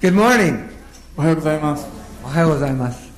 [0.00, 0.66] Good morning.
[1.14, 1.86] おはようございます。
[2.24, 3.10] Ohio gozaimasu.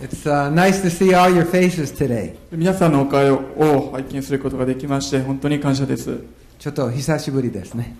[0.00, 2.36] It's uh, nice to see all your faces today.
[2.52, 6.20] 皆さんのお顔を拝見することができまして、本当に感謝です。
[6.56, 7.96] ちょっと久しぶりですね。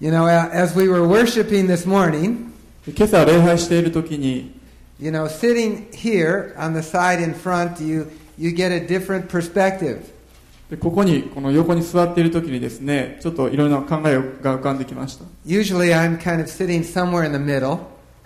[0.00, 2.50] You know, as we were worshiping this morning,
[2.88, 4.58] 今朝礼拝している時に、
[4.98, 10.00] you know, sitting here on the side in front, you, you get a different perspective.
[10.70, 15.24] でここに、この横に座っている時にですね、ちょっといろいろな考えが浮かんできました。
[15.44, 17.80] Usually I'm kind of sitting somewhere in the middle,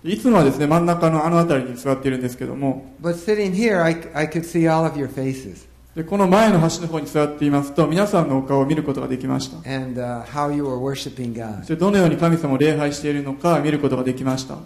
[0.05, 9.57] いつもはですね、真ん中のあの辺りに座っているんですけども、but sitting here, I, I could see all of your faces でこの前の端の方に座っていますと、皆さんのお顔を見ることができました。
[9.67, 11.61] and uh, how you were worshiping God.
[11.61, 14.59] そしてどのように神様を礼拝しているのか見ることができました。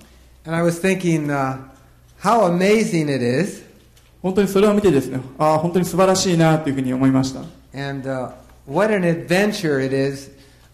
[0.45, 1.59] And I was thinking uh,
[2.21, 3.63] how amazing it is
[4.21, 7.58] 本当にそれを見てですね、ああ、本当に素晴らしいなというふうに思いました。
[7.78, 8.32] and uh,
[8.66, 10.30] what an adventure it is,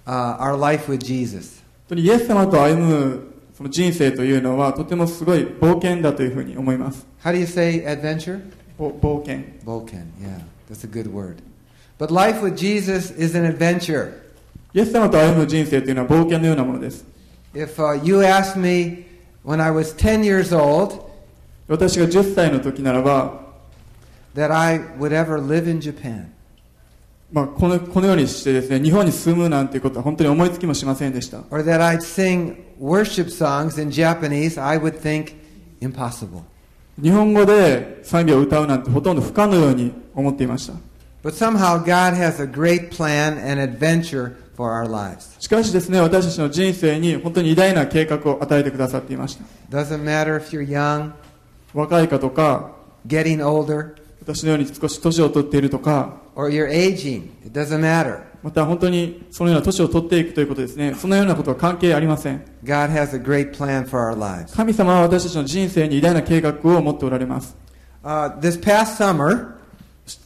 [0.07, 1.61] uh, our life with Jesus.
[1.89, 7.05] 本当にイエス様と歩むその人生というのはとてもすごい冒険だというふうに思います。
[7.23, 8.41] How do you say adventure?
[8.77, 9.43] ぼ冒険。
[9.65, 11.37] Vulcan, yeah, that's a good word.
[11.97, 14.13] But life with Jesus is an adventure.
[14.73, 17.05] イエス様と歩む人生というのは冒険のようなものです。
[17.53, 19.05] If uh, you asked me
[19.43, 21.09] when I was 10 years old
[21.67, 23.41] 私が10歳の時ならば、
[24.35, 26.27] that I would ever live in Japan,
[27.34, 31.38] まあ、こ,のこのようにしてですね日本に住むなんていうことは本当に思いつきもしませんでした。
[37.02, 40.74] 日本語で賛美を歌うなんてほとんど不可のように思っていました。
[45.40, 49.44] しかしですね、私たちの人生に本当に偉大な計画を与えてくださっていました。
[51.72, 52.70] 若いかとか、
[53.08, 56.22] 私のように少し年を取っているとか、
[57.78, 58.20] matter.
[58.42, 60.94] また本当にそのような年を取っていくということですね。
[60.94, 62.44] そのようなことは関係ありません。
[62.66, 62.94] 神
[64.74, 67.56] 様は私たちの人生に偉大な計画を持っておられます。
[68.02, 69.54] Uh, this past summer,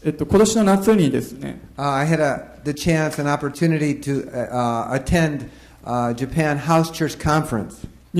[0.04, 1.82] えっと、今年の夏にですね、日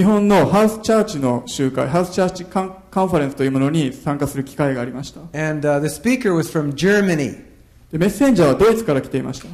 [0.04, 5.22] 本のハウスチャーチの集会、ハウスチャーチカン,カンファレンスというものに参加する機会がありました。
[5.36, 7.47] And、the speaker was from Germany.
[7.90, 9.48] でメッセンジャーはドイツから来ていました。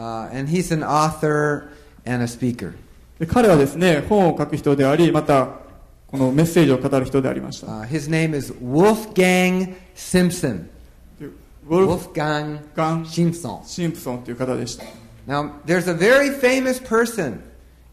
[0.00, 1.70] Uh, and he's an author
[2.06, 2.74] and a speaker.
[3.18, 5.48] で彼はですね、本を書く人であり、また、
[6.06, 7.66] このメッセージを語る人でありました。
[7.66, 10.68] Uh, his name is Wolfgang Simpson.
[11.18, 13.64] でウォルフ Wolfgang ガン・ Simpson.
[13.64, 14.84] シンプソンという方でした。
[15.26, 17.40] Now, there's a very famous person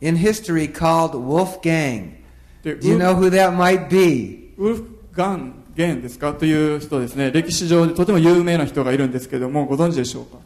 [0.01, 2.17] in history called Wolfgang.
[2.63, 4.53] で Do you know who that might be?
[4.57, 6.34] ウルフガン・ゲンですか？
[6.34, 7.31] という人ですね。
[7.31, 10.38] 歴史上でとても有名な人がいるんですけどもご存知でしょうか？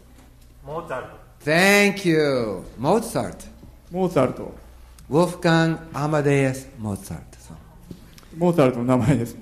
[0.65, 1.19] モーツァルト。
[1.45, 2.63] Thank you.
[2.77, 3.45] モーツァルト
[3.91, 4.53] モーツァルト
[5.09, 7.29] ウォフカン・アマデエス・モーツァルト
[8.37, 9.35] モーツァルトの名前です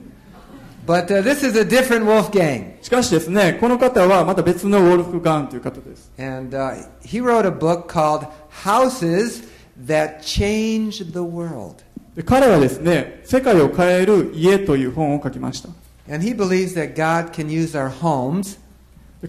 [2.82, 6.10] しかしですねこの方はまた別のウォルフガンという方です。
[6.18, 8.26] And,、uh, he wrote a book called
[8.64, 9.44] Houses
[9.86, 11.84] That Change the World.
[12.26, 15.70] 彼はですね、世界を変える家という本を書きました。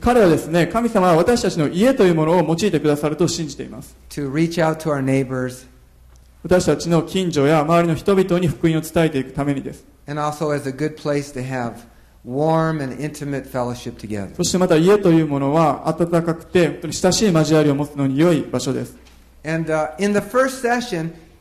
[0.00, 3.94] 彼はですね、神様は私たちの家というものを用いてくださると信じています。
[6.42, 9.84] 私たちの近所や周りの人々に福音を伝えていくためにです。
[14.36, 18.96] そしてまた家というものは温かくて本当に親しい交わりを持つのに良い場所です。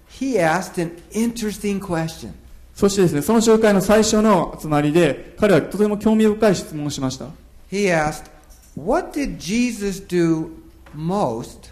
[0.09, 2.31] He asked an interesting question.
[2.75, 7.25] そしてですね、その集会の最初の集まりで、彼はとても興味深い質問をしました。
[7.71, 8.29] He asked,
[8.75, 10.49] What did Jesus do
[10.95, 11.71] most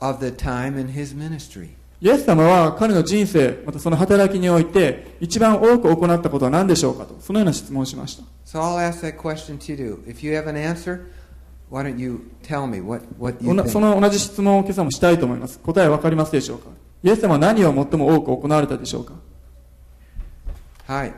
[0.00, 1.68] of the time in his ministry?
[2.00, 8.24] イエス様は彼の人生、またその働きにおいて、一番多く行ったことは何でしょうかと、そのような質問をしました。
[8.44, 10.02] So I'll ask that question to you.
[10.06, 11.06] If you have an answer,
[11.70, 13.94] why don't you tell me what, what お you なそ think?
[13.94, 15.58] の同じ質問を今朝もしたいと思います。
[15.60, 16.66] 答えわかりますでしょうか
[17.04, 19.12] イエス様は何を最も多く行われたでしょうか
[20.88, 21.12] Hi.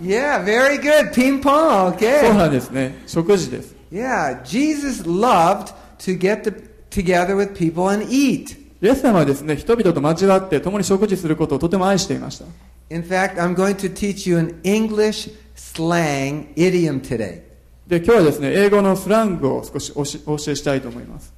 [0.00, 1.12] yeah, very good.
[1.12, 1.92] Ping pong.
[1.92, 2.36] そう Okay.
[2.36, 3.02] なんですね。
[3.06, 3.74] 食事です。
[3.90, 6.52] Yeah, Jesus loved to get to,
[6.90, 8.58] together with people and eat.
[8.82, 12.44] イエス様はですね、人々と交わって共に食事することをとても愛していました。
[12.90, 17.40] In fact, I'm going to teach you an English slang idiom today.
[17.86, 21.33] で、今日はですね、英語のスラングを少しおしお教えしたいと思います。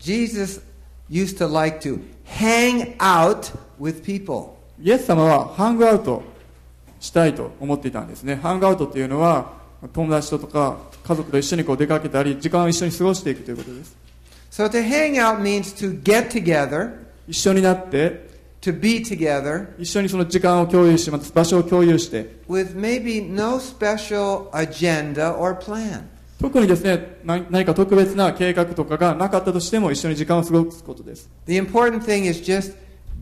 [0.00, 0.60] Jesus
[1.08, 4.56] used to like to hang out with people.
[4.80, 6.22] イエス様はハングアウト
[7.00, 8.36] したいと思っていたんですね。
[8.36, 9.52] ハングアウトっていうのは、
[9.92, 13.96] 友達ととか家族と一緒にこう出かけたり、時間を一緒に過ごしていくということです。
[14.50, 16.92] So to hang out means to get together,
[17.28, 18.26] 一緒になって
[18.62, 26.04] to be together 一緒にその時間を共有しまた場所を共有して with maybe no special agenda or plan.
[26.41, 32.73] 特にですね何何か特別な計画とかがなかったとしても一緒に時間を過ごすことです The important thing is just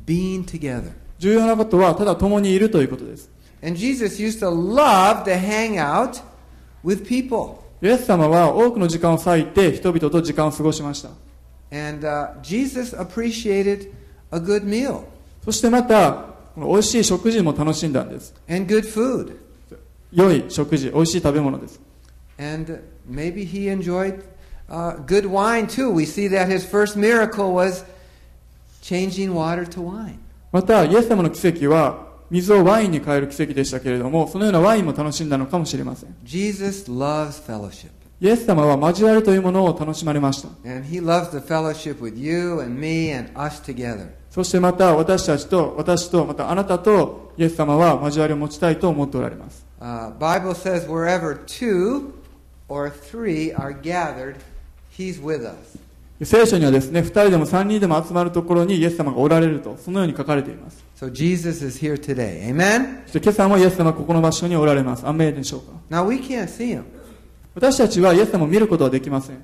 [0.06, 0.92] being together.
[1.20, 3.30] 重要なことはただ共にいるということです
[3.62, 6.22] And Jesus used to love to hang out
[6.84, 7.58] with people.
[7.82, 11.10] イエス様は多くの時間を割いて人々と時間を過ごしました
[11.72, 13.92] And uh, Jesus appreciated
[14.32, 15.04] a good meal
[15.44, 16.26] そしてまた
[16.56, 19.36] 美味しい食事も楽しんだんです and good food.
[20.12, 21.80] 良い食事美味しい食べ物です
[22.40, 24.24] And uh, maybe he enjoyed
[24.70, 25.90] uh, good wine too.
[25.92, 27.84] We see that his first miracle was
[28.82, 30.20] changing water to wine.
[30.52, 37.90] またイエス様の奇跡は水をワインに変える奇跡でしたけれどもそのようなワインも楽しんだのかもしれません Jesus loves fellowship.
[38.22, 44.10] イエス様は交わりというものを楽しまれました And he loves the fellowship with you and me and us together.
[44.30, 52.12] そしてまた私たちと私とまたあなたとイエス様は交わりを持ちたいと思っておられます Uh, Bible says wherever two
[56.22, 60.84] 聖書にはですね、2人でも3人でも集まるところにイエス様がおられると、そのように書かれています。
[60.96, 61.24] そして
[63.20, 65.08] 今朝もイエス様はここの場所におられます。
[65.08, 65.72] アメでしょうか？
[67.56, 69.38] 私たちはイエス様を見ることはできません。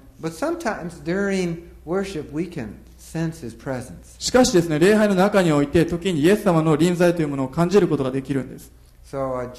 [4.20, 8.72] しかしですね、礼拝の中において、時にイエス様の臨在というものを感じることができるんです。
[9.10, 9.50] So, uh,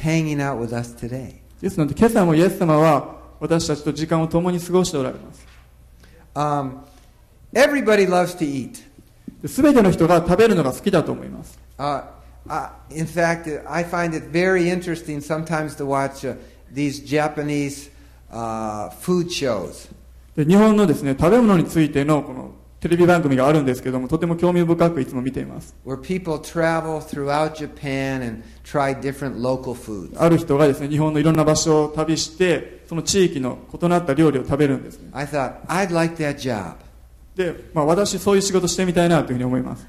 [0.00, 1.39] hanging out with us today.
[1.60, 5.46] ですので今朝もイエス様は私たちと時間を共に過ごしておられます
[6.32, 6.82] Um,
[7.54, 8.84] everybody loves to eat.
[9.48, 12.04] すべての人が食べるのが好きだと思います Uh,
[12.48, 16.36] uh, in fact, uh, I find it very interesting sometimes to watch uh,
[16.72, 17.90] these Japanese
[18.30, 19.90] uh, food shows.
[20.36, 25.74] で日本のですね食べ物についてのこのテレビ番組があるんですけどもとても興味深くいつも見ています。
[30.16, 35.10] ある人がですね日本のいろんな場所を旅してその地域の異なった料理を食べるんです、ね、
[37.36, 39.86] で、まあ、私そういう仕事してみたいなというふうに思います。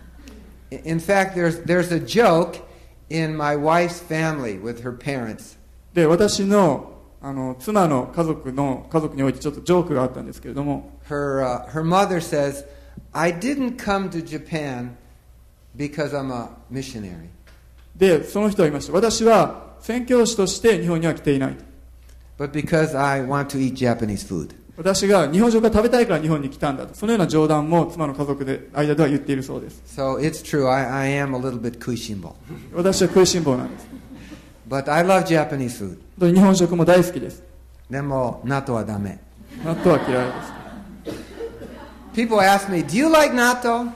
[5.94, 11.00] で、私の,あの妻の家族の家族においてちょっとジョークがあったんですけれども。
[13.14, 14.96] I didn't come to Japan
[15.76, 17.30] because I'm a missionary.
[17.96, 21.58] でその人は言いました私は宣教師として日本には来ていない
[22.38, 24.56] but because I want to eat Japanese food.
[24.78, 32.34] 私が日本食が食べたいから日本に来たんだとそのような冗談も妻の家族で間では言っているそうです So it's true, I, I am a little bit kuishimbo.
[32.74, 33.88] 私は食いしん坊なんです
[34.70, 36.34] But I love Japanese food.
[36.34, 37.44] 日本食も大好きです
[37.90, 39.20] でも、納豆はダメ。
[39.66, 40.61] 納豆は嫌いです
[42.15, 43.91] People ask me, do you like natto?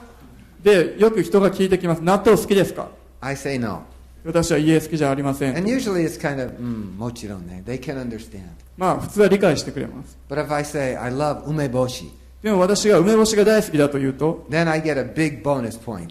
[0.63, 3.83] でよく人が聞いてきます納豆好きですか I say no.
[4.23, 8.43] 私はいいえ好きじゃありません And usually it's kind of, mm, mochiron, they can understand.
[8.77, 12.11] まあ普通は理解してくれます But if I say, I love umeboshi,
[12.43, 16.09] でも私が梅干しが大好きだと言うと then I get a big bonus point.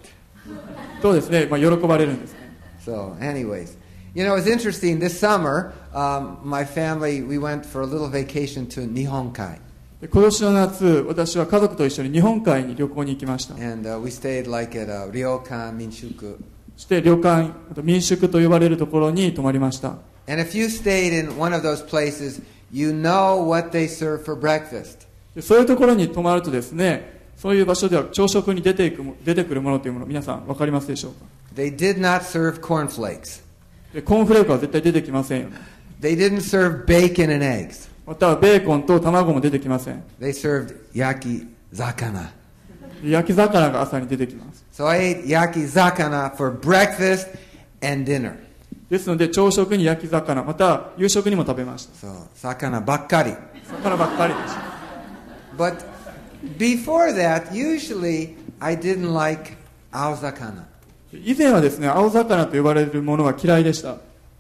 [1.00, 2.40] そうですね、まあ、喜ばれるんですね
[2.84, 3.76] So, anyways,
[4.14, 4.98] you know, it's interesting.
[4.98, 9.58] This summer, um, my family, we went for a little vacation to Nihonkai.
[10.05, 16.37] で今年の夏私は家族と一緒に日本海に旅行に行きました And uh, we stayed like at a ryokan minshuku.
[16.75, 24.23] そして旅館あと民宿と呼ばれるところに泊まりました And if you stayed in one of those places, you know what they serve
[24.23, 25.07] for breakfast.
[25.33, 31.25] でそういうところに泊まるとですねそういう場所では朝食に出ていくも出てくるものというもの皆さん分かりますでしょうか
[31.55, 33.41] They did not serve cornflakes.
[33.91, 35.47] でコーンフレークは絶対出てきませんよ
[35.99, 37.94] They didn't serve bacon and eggs.
[38.05, 40.03] またはベーコンと卵も出てきません。
[40.93, 42.31] 焼き魚。
[43.03, 44.63] 焼き魚が朝に出てきます。
[45.27, 46.29] 焼き魚
[48.89, 52.07] ですので朝食に焼き魚また夕食にも食べました。
[52.07, 53.33] So, 魚ばっかり。
[53.67, 54.61] 魚ばっかりでした。
[61.13, 63.97] 以前はですね、青魚と呼ばれるものは嫌いでした。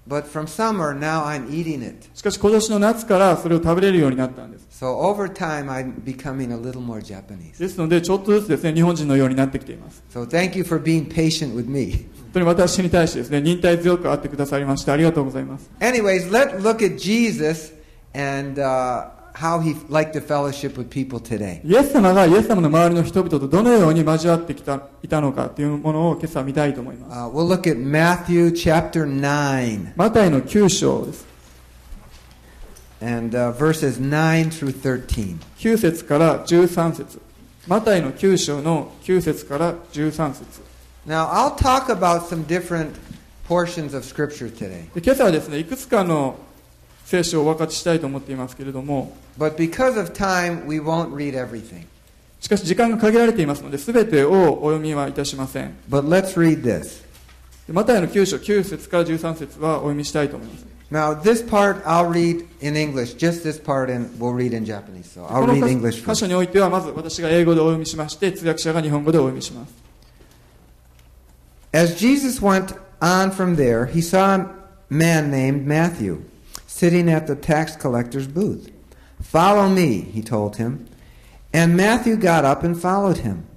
[0.08, 2.08] But from summer, now I'm eating it.
[2.14, 7.58] しかし今年の夏からそれを食べれるようになったんです So over time, I'm becoming a little more Japanese.
[7.58, 12.08] ですのでちょっとずつですね日本人のようになってきています So thank you for being patient with me.
[12.22, 17.72] 本当に私に対してですね忍耐強く会ってくださりましてありがとうございます Anyways, let's look at Jesus
[18.14, 21.61] and uh, how he liked to fellowship with people today.
[21.65, 29.93] イエス様がイエス様の周りの人々とどのように交わってきたいたのかというものを今朝見たいと思います Uh, we'll look at Matthew chapter 9.
[29.95, 31.25] マタイの9章です
[33.01, 35.37] and uh, verses 9 through 13.
[35.57, 37.21] 9節から13節
[37.67, 40.61] マタイの9章の9節から13節
[41.05, 42.95] Now, I'll talk about some different
[43.47, 44.85] portions of Scripture today.
[44.93, 46.37] で今朝はですねいくつかの
[47.05, 51.86] 聖書をお分かちしたいと思っていますけれども But because of time, we won't read everything.
[52.40, 57.04] しかし時間が限られていますので全てをお読みはいたしません But let's read this.
[57.66, 63.14] でマタイの9章9節から13節はお読みしたいと思います Now, this part I'll read in English.
[63.14, 65.04] Just this part, and we'll read in Japanese.
[65.14, 66.28] So こ I'll の read 箇 English 所箇所 first.
[66.28, 69.72] においてはまず私が英語でお読みしまして通訳者が日本語でお読みします
[71.72, 74.48] As Jesus went on from there, he saw a
[74.88, 76.22] man named Matthew
[76.66, 78.72] sitting at the tax collector's booth.
[79.25, 80.87] Follow me, he told him.
[81.51, 83.47] And Matthew got up and followed him.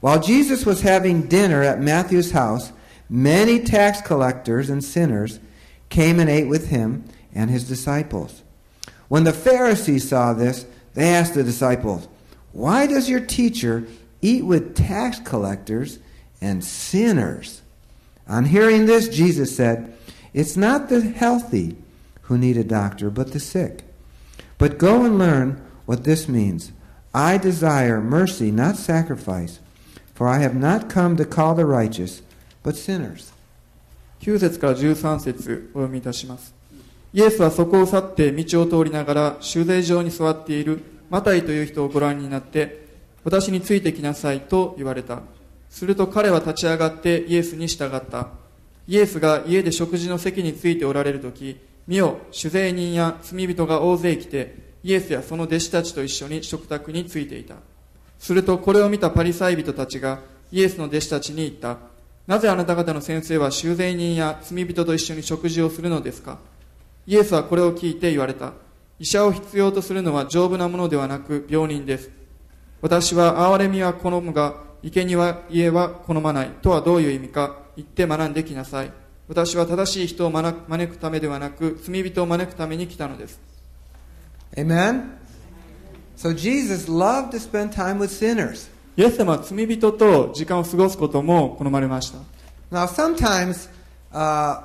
[0.00, 2.72] While Jesus was having dinner at Matthew's house,
[3.10, 5.40] many tax collectors and sinners
[5.90, 8.42] came and ate with him and his disciples.
[9.08, 12.08] When the Pharisees saw this, they asked the disciples,
[12.52, 13.86] Why does your teacher
[14.22, 15.98] eat with tax collectors
[16.40, 17.60] and sinners?
[18.28, 19.94] On hearing this, Jesus said,
[20.32, 21.76] It's not the healthy
[22.22, 23.84] who need a doctor, but the sick.
[24.58, 26.72] But go and learn what this means.
[27.14, 29.60] I desire mercy, not sacrifice,
[30.14, 32.22] for I have not come to call the righteous,
[32.62, 33.32] but sinners.
[34.20, 36.54] 9節から13節お読みいたします
[37.12, 42.86] イエスはそこを去って道を通りながら修税場に座っているマタイという人をご覧になって
[43.24, 45.22] 私についてきなさいと言われた
[45.70, 48.28] すると彼は立ち上がってイエスに従った
[48.86, 54.54] イエスが家で食事の席についておられる時見よ酒税人や罪人が大勢来て
[54.84, 57.56] イエスやその弟子たちと一緒に食卓についていた。
[58.18, 60.20] するとこれを見たパリサイ人たちが
[60.52, 61.78] イエスの弟子たちに言った。
[62.26, 66.38] なぜあなた方の先生は修税人や罪人と一緒に食事をするのですか？
[67.06, 68.52] イエスはこれを聞いて言われた。
[68.98, 72.10] 医者を必要とするのは丈夫なものではなく病人です。
[72.82, 75.16] 私は憐れみは好むが生贄
[75.48, 78.92] 家は好まないとはどういう意味か言って学んできなさい。
[79.28, 83.38] 私は正しい人を招くためではなく罪人を招くために来たのです
[84.56, 85.18] Amen?
[86.16, 88.70] So Jesus loved to spend time with sinners.
[88.96, 92.18] イエス様は罪人と時間を過ごすことも好まれました
[92.72, 93.70] Now, sometimes
[94.12, 94.62] uh,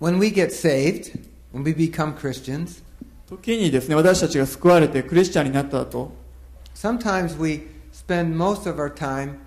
[0.00, 1.18] when we get saved,
[1.52, 2.82] when we become Christians,
[3.28, 6.12] 時にですね私たちが救われてクリスチャンになった後
[6.74, 7.62] sometimes we
[7.92, 9.38] spend most of our time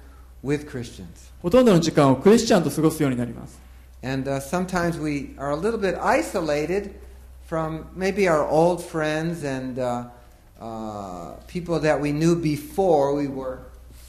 [0.44, 1.06] with Christians.
[1.42, 3.69] ほとんどの時間をクリスチャンと過ごすようになります
[4.03, 6.95] And uh, sometimes we are a little bit isolated
[7.47, 10.05] from maybe our old friends and uh,
[10.61, 13.61] uh, people that we knew before we were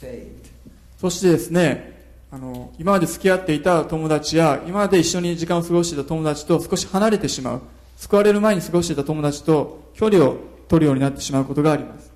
[0.02, 0.50] saved.
[0.98, 1.94] そしてですね
[2.32, 7.62] あの今まで付き合っていた友達や今まで一緒に時間を過ごしていた友達と少し離れてしまう
[7.98, 12.12] 救われる前に過ごしていた友達と距離を取るようになってしまうことがあります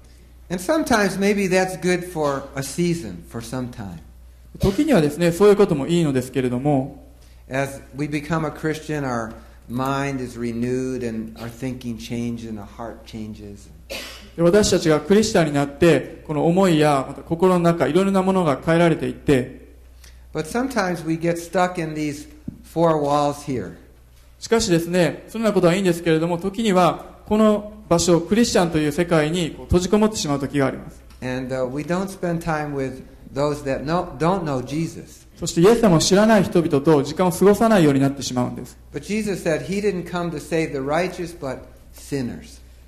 [0.50, 4.00] And sometimes maybe that's good for a season, for some time.
[4.60, 7.03] 時にはですねそういうこともいいのですけれども
[7.49, 9.35] As we become a Christian, our
[9.69, 13.69] mind is renewed and our thinking changes and our heart changes.
[14.37, 19.75] 私たちがクリスチャンになって、この思いやまた心の中、いろいろなものが変えられていって、
[20.33, 20.39] し
[24.49, 31.03] かしですね、そんなことはいいんですけれども、時にはこの場所、クリスチャンという世界に閉じこもってしまう時があります。
[35.37, 38.79] そしてイエス様を知らない人々と時間を過ごさないようになってしまうんです.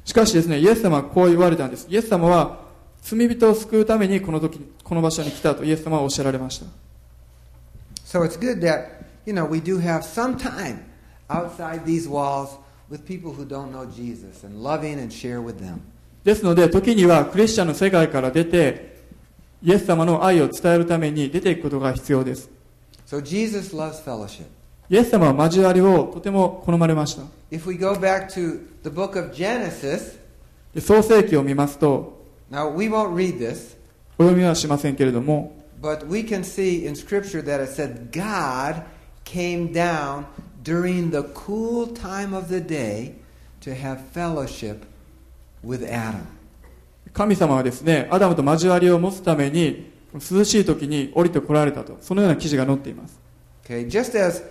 [0.04, 2.60] しかしですねイエス様はこう言われたんですイエス様は
[3.02, 6.66] 罪人を救うためにこの時この場所に来たとイエス様はおっしゃられました
[8.04, 10.84] So it's good that, you know, we do have some time
[11.28, 12.56] outside these walls
[12.88, 15.80] with people who don't know Jesus and loving and share with them.
[16.22, 18.95] ですので時にはクリスチャンの世界から出て
[19.66, 22.48] イエス様の愛を伝えるために出ていくことが必要です
[23.04, 24.44] So Jesus loves fellowship.
[24.88, 30.20] イエス様は交わりをとても好まれました If we go back to the book of Genesis,
[30.72, 32.16] で創世記を見ますと
[32.48, 33.76] now we won't read this,
[34.18, 38.84] お読みはしませんけれども but we can see in Scripture that it said God
[39.24, 40.26] came down
[40.62, 43.14] during the cool time of the day
[43.62, 44.84] to have fellowship
[45.64, 46.35] with Adam.
[47.16, 51.96] 神様はですねアダムと交わりを持つために涼しい時に降りてこられたと。
[52.02, 53.18] そのような記事が載っています。
[53.64, 54.44] Okay, just as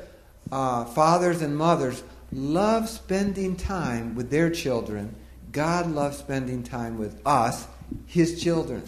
[0.49, 2.03] uh, fathers and mothers
[2.33, 5.09] love spending time with their children,
[5.51, 7.67] God loves spending time with us,
[8.07, 8.81] His children.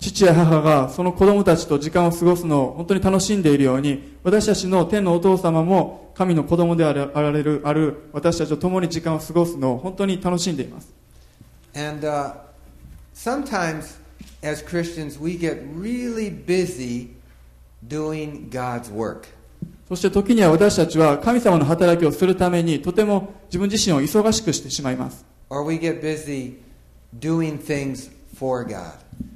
[0.00, 10.92] 父や母がその子供たちと時間を過ごすのを本当に楽しんでいるように私たちの天のお父様も神の子供であられるある私たちと共に時間を過ごすのを本当に楽しんでいます。
[11.76, 12.49] And uh,
[13.22, 13.98] sometimes,
[14.42, 17.10] as Christians, we get really busy
[17.86, 19.28] doing God's work.
[19.88, 26.54] そして時には私たちは神様の働きをするためにとても自分自身を忙しくしてしまいます Or we get busy
[27.18, 28.08] doing things
[28.38, 28.92] for God.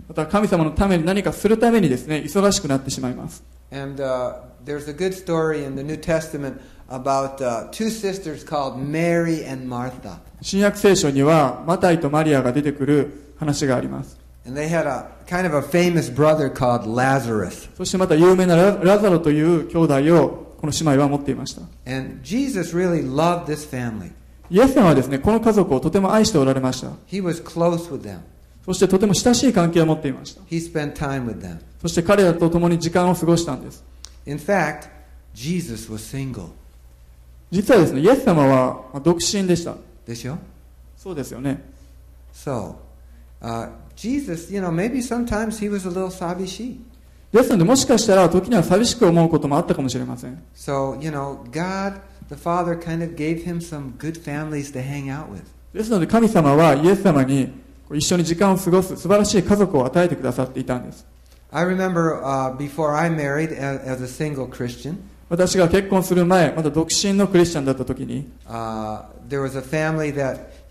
[0.09, 8.45] また神様のために何かするためにですね忙しくなってしまいます And uh, there's a good story in the New Testament about uh, two sisters
[8.45, 10.21] called Mary and Martha.
[10.41, 14.19] 新約聖書にはマタイとマリアが出てくる話があります。
[15.27, 15.67] Kind of
[17.77, 21.63] そしてまた有名なラ,ザロという兄弟をこの姉妹は持っていました。
[24.51, 26.89] イエス様はですね、この家族をとても愛しておられました。
[28.65, 30.43] そしてとても親しい関係を持っていました。
[31.81, 33.83] そして彼らと共に時間を過ごしたんです。
[37.51, 39.75] 実はですね、イエス様は独身でした。
[40.07, 40.39] でしょ
[40.97, 41.63] そうですよね。
[42.35, 42.75] So,
[43.45, 46.81] uh, Jesus, you know, maybe sometimes he was a little sabishi.
[47.31, 54.81] ですのでもしかしたら時には寂しく思うこともあったかもしれません So, you know, God, the Father, kind of gave him some good families to
[54.81, 55.43] hang out with.
[55.75, 57.53] ですので神様はイエス様に
[57.93, 61.05] 一緒に時間を過ごす素晴らしい家族を与えてくださっていたんです
[61.51, 64.99] I remember uh, before I married as, as a single Christian,
[65.29, 70.39] 私が結婚する前まだ独身のクリスチャンだった時に uh, there was a family that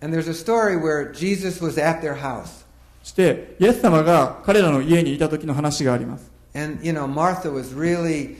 [0.00, 2.62] And there's a story where Jesus was at their house.
[3.02, 8.36] そしてイエス様が彼らの家にいた時の話があります And, you know, Martha was really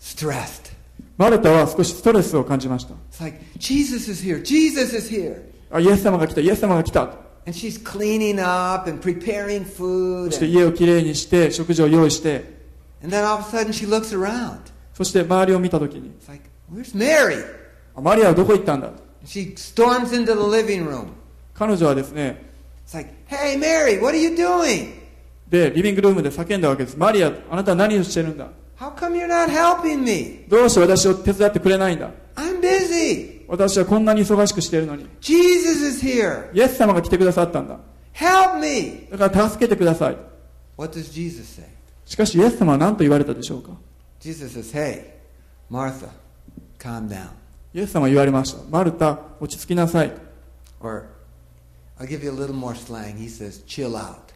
[0.00, 0.72] stressed.
[1.16, 5.42] マルタは少しストレスを感じました It's like, Jesus is here, Jesus is here.
[5.70, 7.02] あイエス様が来たイエス様が来た
[7.46, 10.32] And she's cleaning up and preparing そ food.
[10.32, 12.56] して And, 家をきれいにして食事を用意して
[13.02, 14.58] and then all of a sudden she looks around.
[14.94, 17.44] そして周りを見た時に It's like, where's Mary?
[17.94, 18.90] あマリアはどこ行ったんだ
[19.25, 21.13] She storms into the living room.
[21.53, 22.43] 彼女はですね
[22.85, 25.01] It's like, hey, Mary, what are you doing?
[25.49, 28.47] でリビングルームで叫んだわけですマリアあなたは何をしてるんだ
[28.79, 30.45] How come you're not helping me?
[30.49, 33.43] どうして私を手伝ってくれないんだ I'm busy.
[33.47, 36.51] 私はこんなに忙しくしているのに Jesus is here.
[36.53, 37.77] イエス様が来てくださったんだ
[38.13, 39.07] Help me.
[39.11, 40.17] だから助けてください
[40.75, 41.65] What does Jesus say?
[42.05, 43.69] しかしイエス様は何と言われたでしょうか
[44.19, 45.03] Jesus says, hey,
[45.69, 46.09] Martha,
[46.79, 47.29] calm down.
[47.73, 50.11] イエス様は言われましたマルタ落ち着きなさい
[50.79, 51.05] Or
[51.99, 53.17] I'll give you a little more slang.
[53.17, 54.33] He says, chill out.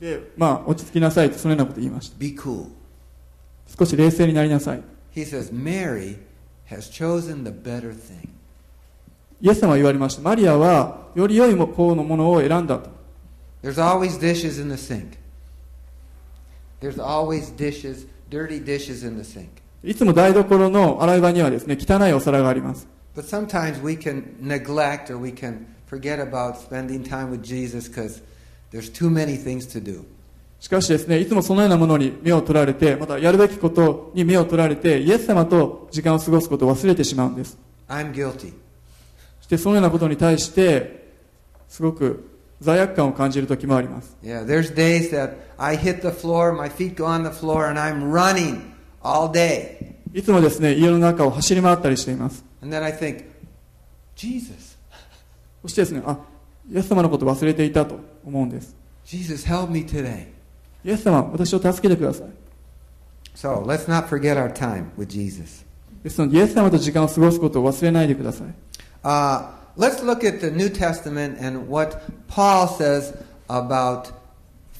[0.00, 2.66] でまあ落ち着きなさいってそのようなこと言いました Be cool.
[3.78, 4.82] 少し冷静になりなさい
[5.14, 6.18] He says, Mary
[6.68, 8.28] has chosen the better thing.
[9.40, 12.90] イエス様は言われましたマリアはより良い方のものを選んだと
[13.62, 15.18] There's always dishes in the sink.
[16.80, 19.61] There's always dishes, dirty dishes in the sink.
[19.84, 22.86] いつも台所の洗い場にはですね汚いお皿があります。
[30.60, 37.58] しかしですね、いつもそのようなものに目を取られて、またやるべきことに目を取られて、イエス様と時間を過ごすことを忘れてしまうんです。
[37.88, 37.96] そ
[39.42, 41.10] してそのようなことに対して、
[41.68, 44.16] すごく罪悪感を感じるときもあります。
[44.22, 48.10] Yeah, there's days that I hit the floor, my feet go on the floor, and I'm
[48.10, 48.71] running.
[49.03, 49.95] all day.
[50.13, 52.43] いつもですね、家の中を走り回ったりしています。
[52.61, 53.25] And then I think,
[54.15, 54.77] Jesus,
[55.61, 56.17] そしてですね、あ、
[56.71, 58.75] イエス様のこと忘れていたと思うんです。
[59.05, 60.27] Jesus, help me today.
[60.83, 62.27] イエス様、私を助けてください。
[63.35, 65.65] So let's not forget our time with Jesus.
[66.03, 68.47] ですので、イエス様と時間を過ごすことを忘れないでください。
[69.03, 73.13] Uh, let's look at the New Testament and what Paul says
[73.47, 74.11] about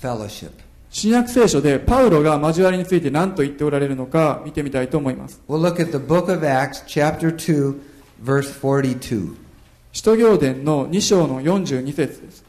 [0.01, 0.51] fellowship.
[0.92, 5.40] 新約聖書でパウロが交わりについて何と言っておられるのか見てみたいと思います。
[5.48, 7.80] We'll look at the book of Acts, chapter 2,
[8.22, 9.34] verse 42.
[9.90, 12.44] 使徒行伝の2章の42節です。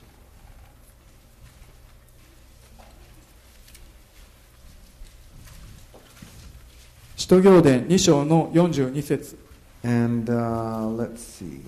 [7.16, 9.38] 使徒行伝2章の42節
[9.86, 11.62] And uh, let's see.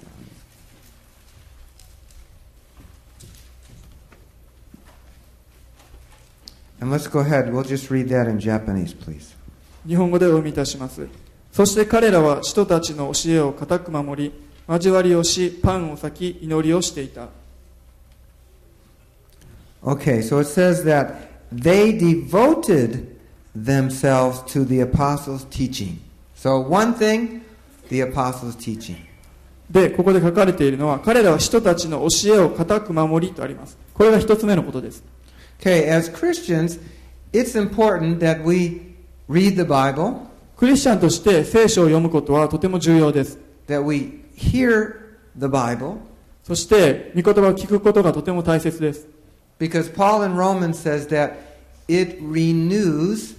[9.87, 11.07] 日本語でお読みいたします。
[11.51, 14.33] そして彼らは人たちの教えを固く守り
[14.67, 17.29] 交わりをしパンを裂き祈りをしていた。
[29.69, 33.77] で、ここで書かれているのは、彼らは人たちの教えを固く守りとあります。
[33.93, 35.03] これが一つ目のことです。
[35.59, 36.79] Okay, as Christians,
[37.33, 38.95] it's important that we
[39.27, 43.37] read the Bible, クリスチャンとして聖書を読むことはとても重要です。
[43.67, 44.95] that we hear
[45.37, 45.97] the Bible,
[46.43, 49.07] そして、御言葉を聞くことがとても大切です。
[49.59, 51.37] because Paul in Romans says that
[51.87, 53.35] it renews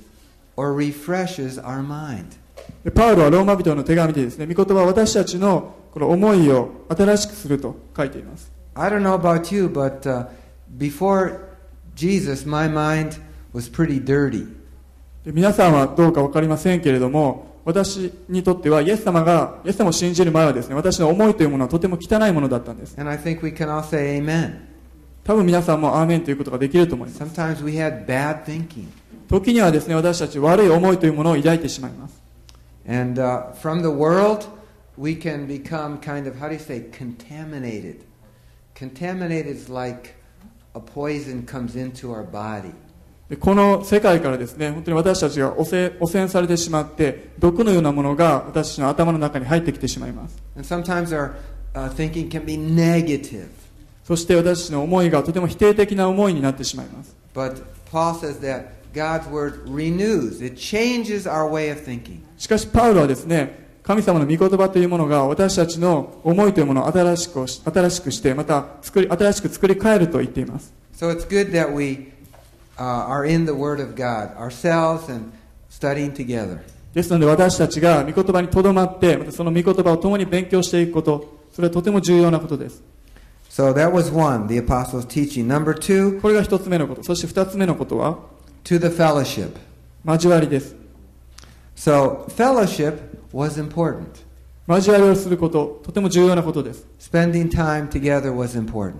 [0.57, 2.37] or refreshes our mind.
[2.85, 8.50] でパウロはローマ人の手紙でですね、御言葉は私たちのこの思いを新しくすると書いています。
[8.74, 10.26] I don't know about you, but uh,
[10.76, 11.45] before
[11.96, 13.20] Jesus, my mind
[13.52, 14.46] was pretty dirty.
[15.24, 22.94] で皆さんはどうかわかりませんけれども、私にとってはイエス様が、イエス様を信じる前はですね、私の思いというものはとても汚いものだったんです。
[23.00, 24.61] And I think we can all say amen.
[25.24, 27.20] 多分皆さんもアーメンということができると思います。
[27.20, 28.87] Sometimes we had bad thinking.
[29.28, 32.22] 時にはですね、私たち悪い思いというものを抱いてしまいます。
[32.87, 34.46] And uh, from the world,
[34.96, 38.04] we can become kind of, how do you say, contaminated.
[38.76, 40.14] Contaminated is like
[43.40, 50.40] この世界からですね本当に私たちが汚染,されてしまって毒のようなものが私たちの頭の中に入ってきてしまいます。
[54.04, 57.16] そして私たちの思いがとても否定的な思いになってしまいます。
[62.38, 70.75] しかしパウロはですね神様の御言葉というものが私たちの思いというものを新しくし新しくして、また作り新しく作り変えると言っています。
[70.92, 72.12] So it's good that we
[72.79, 75.31] uh, are in the Word of God ourselves and
[75.70, 76.59] studying together.
[76.94, 82.83] ですので私たちが御言葉にとどまって、またその御言葉を共に勉強していくこと、それはとても重要なことです。
[83.51, 85.46] So that was one, the apostles' teaching.
[85.46, 87.05] Number two, これが一つ目のこと。
[87.05, 88.18] そして二つ目のことは、
[88.64, 89.51] to the fellowship.
[90.05, 90.75] 交わりです。
[91.76, 92.98] So fellowship
[93.32, 94.24] was important.
[94.66, 96.86] 交わりをすること、とても重要なことです。
[96.98, 98.94] Spending time together was important.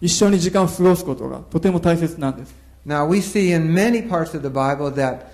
[0.00, 2.54] 一緒に時間を過ごすことがとても大切なんです。
[2.86, 5.26] Now we see in many parts of the Bible that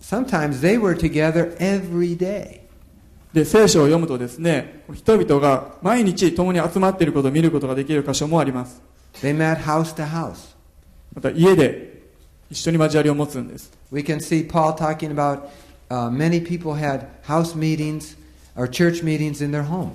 [0.00, 2.60] sometimes they were together every day.
[3.32, 8.80] で、聖書を読むとですね、人々が毎日共に集まっていることを見ることができる箇所もあります。
[9.22, 10.54] They met house to house.
[11.14, 12.02] また家で
[12.50, 13.72] 一緒に交わりを持つんです。
[13.90, 15.48] We can see Paul talking about
[15.89, 18.15] uh, many people had house meetings
[18.55, 19.91] or church meetings in their home.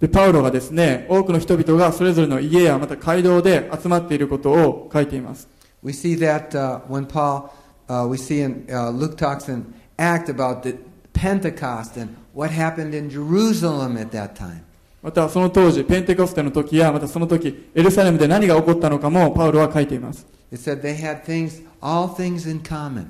[0.00, 5.46] で、パウロがですね、多くの人々がそれぞれの家やまた街道で集まっていることを書いています。
[5.82, 7.50] We see that uh, when Paul,
[7.88, 10.78] uh, we see in uh, Luke talks in Act about the
[11.12, 14.62] Pentecost and what happened in Jerusalem at that time.
[15.02, 20.26] またその当時、ペンテコステの時や、またその時、エルサレムで何が起こったのかもパウロは書いています。
[20.52, 23.06] It said they had things, all things in common.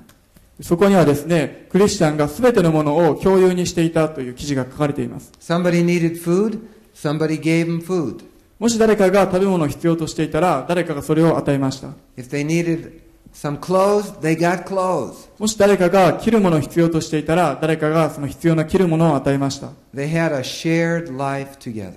[0.62, 5.32] そこにはですね、クリスチャンが全てのものを共有にしていたという記事が書かれています。
[5.40, 6.60] Somebody needed food,
[6.94, 8.24] somebody gave them food.
[8.58, 11.90] もし誰かが食べ物を必要としていたら、誰かがそれを与えました。
[12.16, 13.02] If they needed
[13.34, 15.28] some clothes, they got clothes.
[15.38, 19.72] もし誰かが着るものを必要としていたら、誰かがその必要な着るものを与えました。
[19.94, 21.96] They had a shared life together.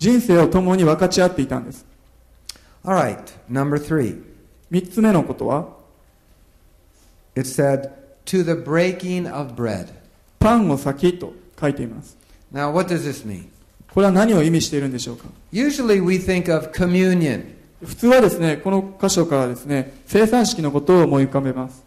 [0.00, 1.86] 人生を共に分かち合っていたんです。
[2.84, 3.16] All right,
[3.48, 4.20] number three.
[4.72, 5.81] 三つ目のことは、
[7.35, 7.91] It said,
[8.25, 9.89] to the breaking of bread.
[10.39, 12.17] パンを先と書いています。
[12.53, 13.47] Now, what does this mean?
[13.93, 17.55] これは何を意味しているんでしょうか Usually we think of communion.
[17.83, 21.83] 普通はですね、この箇所からですね、生産式のことを思い浮かべます。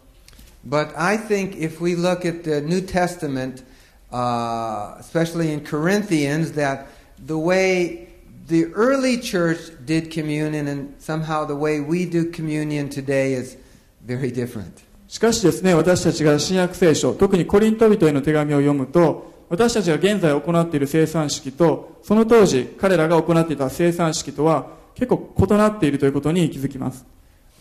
[0.67, 3.63] But I think if we look at the New Testament,
[4.11, 6.85] uh, especially in Corinthians, that
[7.25, 8.07] the way
[8.47, 13.57] the early church did communion and somehow the way we do communion today is
[14.05, 14.83] very different.
[15.08, 27.04] しかしですね、私たちが新約聖書、特にコリント人への手紙を読むと、私たちが現在行っている生産式と、その当時彼らが行っていた生産式とは結構異なっているということに気づきます。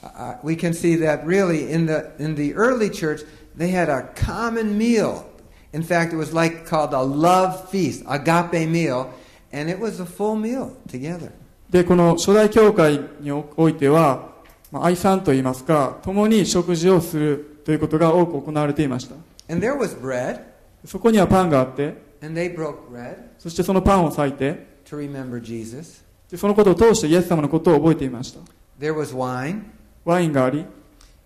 [0.02, 3.26] Uh, we can see that really in the in the early church
[3.58, 5.26] they had a common meal.
[5.74, 9.10] In fact, it was like called a love feast, agape meal,
[9.52, 11.32] and it was a full meal together.
[11.70, 14.35] で、この初代教会においては、まあ、
[14.84, 19.16] 愛さんといいますか、共に食事をするということが多く行われていました。
[19.48, 20.42] And there was bread,
[20.86, 26.04] そこにはパンがあって、and they broke bread そしてそのパンを裂いて、to remember Jesus.
[26.30, 28.40] でそのことを通してイエス様のことを覚えていました。
[28.80, 29.62] There was wine.
[30.04, 30.66] ワインがあり、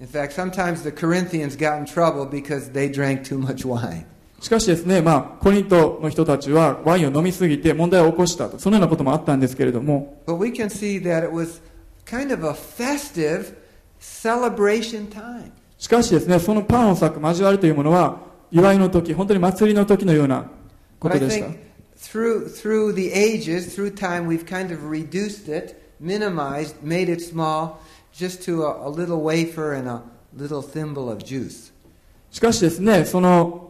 [0.02, 4.06] In fact, sometimes the Corinthians got in trouble because they drank too much wine.
[4.40, 11.62] しかしですね、まあ、コリントの人たちはワインを飲みすぎて問題を起こしたと、そのようなこともあったんですけれども、But we can see that it was
[12.10, 13.54] kind of a festive
[14.00, 15.52] celebration time.
[15.78, 18.20] しかしですね、そのパンを裂く交わりというものは、
[18.52, 20.50] 祝いの時、本当に祭りの時のような
[21.00, 21.48] ことでした。
[22.02, 27.80] through through the ages, through time, we've kind of reduced it, minimized, made it small,
[28.14, 30.02] just to a, a little wafer and a
[30.36, 31.72] little thimble of juice.
[32.32, 33.70] しかしですね、その、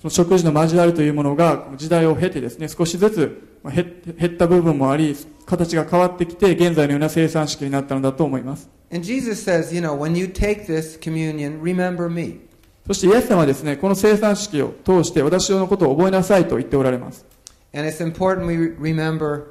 [0.00, 8.68] その食事の交わりというものが時代を経てですね、少しずつまあ減減った部分もあり、形が変わってきて、現在のような生産式になったのだと思います。
[8.90, 12.40] And Jesus says, you know, when you take this communion, remember me.
[12.86, 17.26] そしてイエス様はですね、この生産式を通して私のことを覚えなさいと言っておられます。
[17.74, 19.44] And it's important we re- remember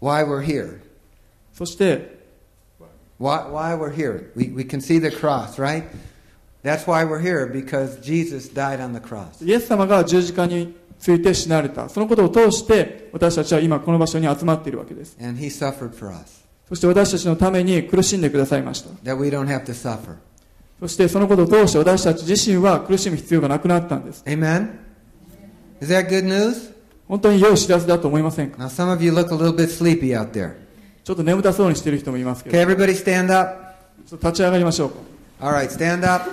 [0.00, 0.80] why we're here.
[1.52, 2.14] そして、
[3.18, 4.30] Why, why we're here.
[4.36, 5.84] We, we can see the cross, right?
[6.62, 9.44] That's why we're here, because Jesus died on the cross.
[9.44, 11.88] イエス様が十字架について死なれた。
[11.88, 15.16] そのことを通して私たちは今この場所に集まっているわけです。
[16.68, 18.88] そして私たちのために苦しんでくださいました。
[20.80, 24.24] そしてそのことを通して私たち自身は苦しむ必要がなくなったんです。
[27.06, 28.66] 本当に良い知らせだと思いませんか？
[28.66, 34.96] ちょっと眠たそうにしている人もいますけど、立ち上がりましょうか。
[35.40, 36.30] All right, stand up.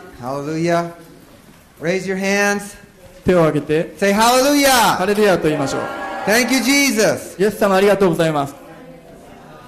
[1.81, 2.77] Raise your hands.
[3.23, 5.05] 手を挙げて、Say ハ hallelujah.
[5.05, 5.81] レルヤと言いましょう。
[6.25, 7.41] Thank you, Jesus.
[7.41, 8.55] イエス様ありがとうございます。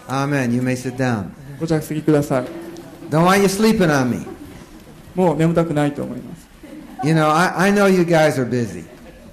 [0.08, 0.52] Amen.
[0.54, 1.30] You may sit down.
[1.60, 2.46] ご着席ください。
[3.10, 4.26] Don't want you sleeping on me.
[5.16, 6.48] もう眠たくないと思います。
[7.04, 8.84] You know, I, I know you guys are busy.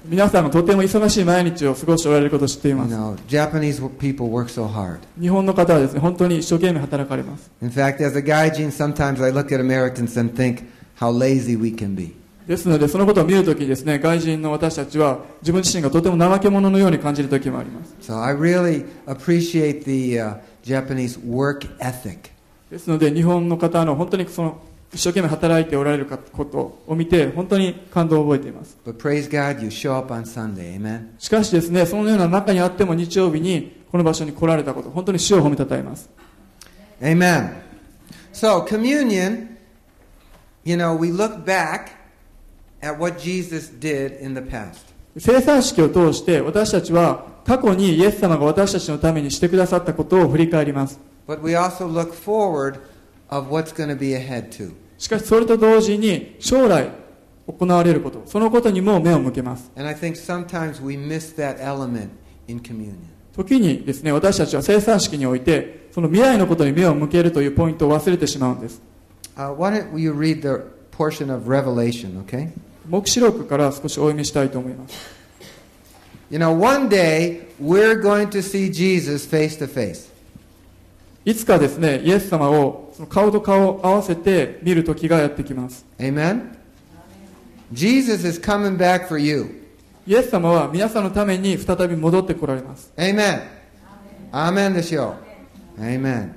[0.07, 2.95] 皆さんがとても忙しい毎日を過ごしておられることを知ってい You ます。
[2.95, 4.99] know, Japanese people work so hard.
[5.21, 7.51] 日本の方はですね、本当に一生懸命働かれます。
[7.63, 10.65] In fact, as a gaijin, sometimes I look at Americans and think
[10.99, 12.13] how lazy we can be.
[12.51, 17.95] ですので、そのことを見るときにですね、外人の私たちは自分自身がとても怠け者のように感じるときもあります。
[18.03, 22.33] So I really appreciate the uh, Japanese work ethic.
[22.69, 24.61] ですので、日本の方の本当にその
[24.93, 28.77] 一生懸命働いておられることを見て、本当に感動を覚えています。
[28.85, 30.77] But praise God, you show up on Sunday.
[30.77, 31.05] Amen.
[31.21, 36.11] しかしですね、そのような中にあっても日曜日にこの場所に来られたこと、本当に主を褒めたたえます。
[37.01, 37.53] Amen.
[38.33, 39.57] So, communion,
[40.65, 42.00] you know, we look back
[45.19, 50.99] 生産式を通して私たちは過去にイエス様が私たちのためにしてくださったことを振り返ります。
[54.99, 56.90] しかしそれと同時に将来
[57.47, 59.71] 行われることそのことにも目を向けます。
[63.37, 68.81] 時にですね私たちは生産式においてその未来のことに目を向けるというポイントを忘れてしまうんです、
[69.37, 72.51] why don't you read the portion of Revelation, okay?
[72.90, 74.94] 黙示録から少しお読みしたいと思います。
[76.29, 80.11] You know, one day we're going to see Jesus face to face.
[81.24, 85.87] いつかですね、イエス様をその顔と顔を合わせて見る時がやってきます。
[85.98, 86.57] Amen?
[87.72, 89.64] Jesus is coming back for you.
[90.07, 92.92] イエス様は皆さんのために再び戻ってこられます。
[92.96, 93.42] Amen.
[94.33, 95.14] Amen でしょ
[95.79, 95.81] う。
[95.81, 96.33] Amen.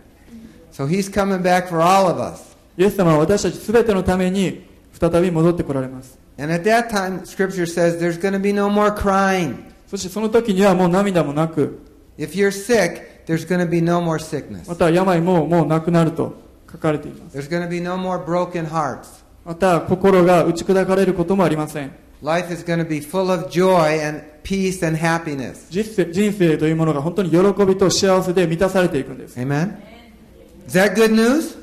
[0.71, 2.55] So he's coming back for all of us.
[2.77, 6.22] イエス様は私たち全てのために再び戻ってこられます。
[6.37, 9.71] And at that time, Scripture says there's going to be no more crying.
[9.87, 11.79] そしてその時にはもう涙もなく、
[12.17, 14.67] If you're sick, there's going to be no more sickness.
[14.67, 16.35] また病ももうなくなると
[16.71, 17.37] 書かれています。
[17.37, 19.23] There's going to be no more broken hearts.
[19.45, 21.91] また心が打ち砕かれることもありません。
[22.23, 25.67] Life is going to be full of joy and peace and happiness.
[25.69, 29.37] 人生人生というものが本当に喜びと幸せで満たされていくんです。
[29.39, 29.75] Amen?
[30.65, 31.55] Is that good news?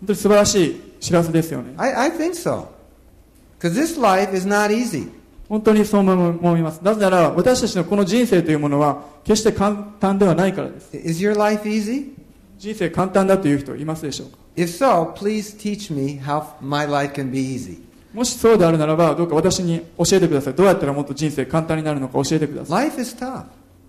[0.00, 1.72] 本当に素晴らしい知らせですよね。
[1.78, 2.75] I, I think so.
[3.60, 5.10] This life is not easy.
[5.48, 6.80] 本当にそう思います。
[6.80, 10.96] なぜなら、私たちのこの人生というものは、決して簡単ではないからです。
[10.96, 12.14] Is your life easy?
[12.58, 17.78] 人生簡単だという人いますでしょうか？If so, please teach me how my life can be easy.
[18.12, 20.54] もしそうであるならば、どうか私に教えてください。
[20.54, 23.44] どうやったらもっと人生簡単になるのか教えてくださ Life is tough.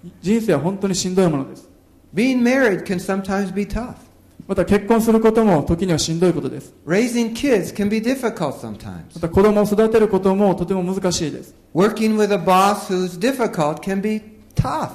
[0.05, 0.11] い。
[0.21, 1.67] 人生は本当にしんどいものです。
[2.13, 3.95] Being married can sometimes be tough.
[4.47, 6.73] また結婚することも時にはしんどいことです。
[6.85, 9.03] Raising kids can be difficult sometimes.
[9.15, 11.53] また子供を育てることもとても難しいです。
[11.75, 14.21] Working with a boss who's difficult can be
[14.55, 14.91] tough.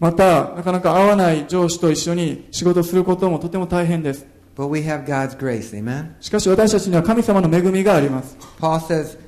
[0.00, 4.26] また、なかなか合わない上司と一緒に仕事することもとても大変です。
[4.56, 5.72] But we have God's grace.
[5.72, 6.14] Amen?
[6.20, 8.38] しかし私たちには神様の恵みがあります。
[8.58, 9.18] Paul says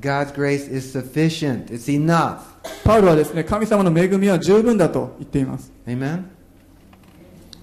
[0.00, 1.66] God's grace is sufficient.
[1.66, 2.38] It's enough.
[2.84, 5.72] パウロはですね、神様の恵みは十分だと言っています。
[5.86, 6.24] Amen?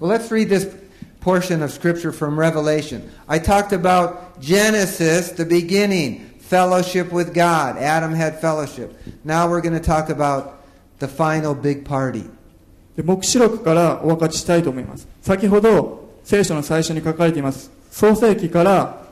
[0.00, 0.85] Well, let's read this
[1.26, 3.10] portion of Scripture from Revelation.
[3.26, 7.76] I talked about Genesis, the beginning, fellowship with God.
[7.78, 8.96] Adam had fellowship.
[9.24, 10.62] Now we're going to talk about
[11.00, 12.30] the final big party.
[12.94, 15.08] で黙示録からお分かちしたいと思います。
[15.20, 17.72] 先ほど聖書の最初に書かれています。
[17.90, 19.02] 創世記から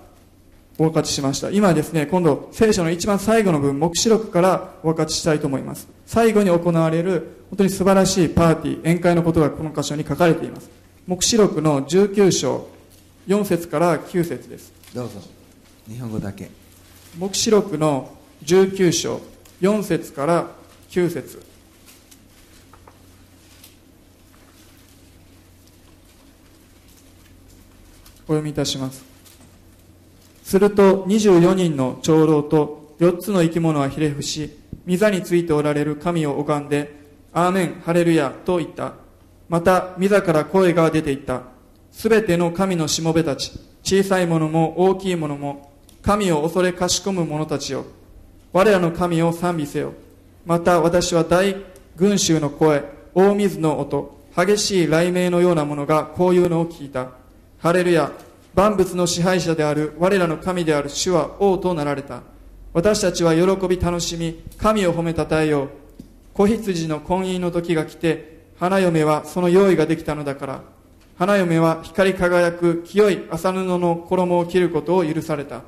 [0.79, 1.50] お分かちしました。
[1.50, 5.88] 今ですね、今度聖書の一番最後の文、黙示録からお分かちしたいと思います。
[6.07, 10.84] 最後に行われる本当に素晴らしいパーティー、宴会のことがこの箇所に書かれています。
[11.07, 12.67] 黙示録の19章、
[13.29, 14.73] 4節から9節です。
[14.95, 15.21] どうぞ。
[15.87, 16.49] 日本語だけ。
[17.19, 19.21] 黙示録の19章、
[19.61, 20.49] 4節から
[20.88, 21.43] 9節
[28.27, 29.05] お読みいたします。
[30.43, 34.57] すると24人の長老と4つの生き物はひれ伏し、
[34.88, 36.95] 御座についておられる神を拝んで、
[37.35, 39.04] アーメン、ハレルヤと言った。
[39.49, 41.43] また、御座から声が出ていった。
[41.93, 43.53] すべての神のしもべたち、
[43.83, 45.71] 小さいものも大きいものも、
[46.03, 47.85] 神を恐れかしこむ者たちよ。
[48.53, 49.93] 我らの神を賛美せよ。
[50.45, 51.57] また私は大
[51.97, 57.11] 群衆の声、大水の音、激しい雷鳴のようなものがこういうのを聞いた。
[57.59, 58.11] ハレルヤ、
[58.55, 62.23] 万物の支配者である我らの神である主は王となられた。
[62.73, 65.69] 私たちは喜び楽しみ、神を褒めたたえよう。
[66.35, 70.62] 子羊の婚姻の時が来て、花嫁はその用意ができたのだから。
[71.17, 75.62] 花嫁は光り輝く清い麻布の衣を着ることを許された。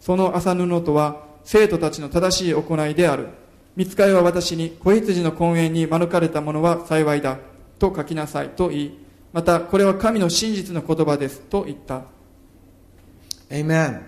[0.00, 3.28] その麻布とは生徒たちの正しい行いである。
[3.76, 7.38] 見つかいは私に子羊の婚宴に免れた者は幸いだ。
[7.78, 8.98] と書きなさいと言い、
[9.32, 12.04] またこれは神の真実の言葉ですと言った。
[13.50, 14.02] Amen.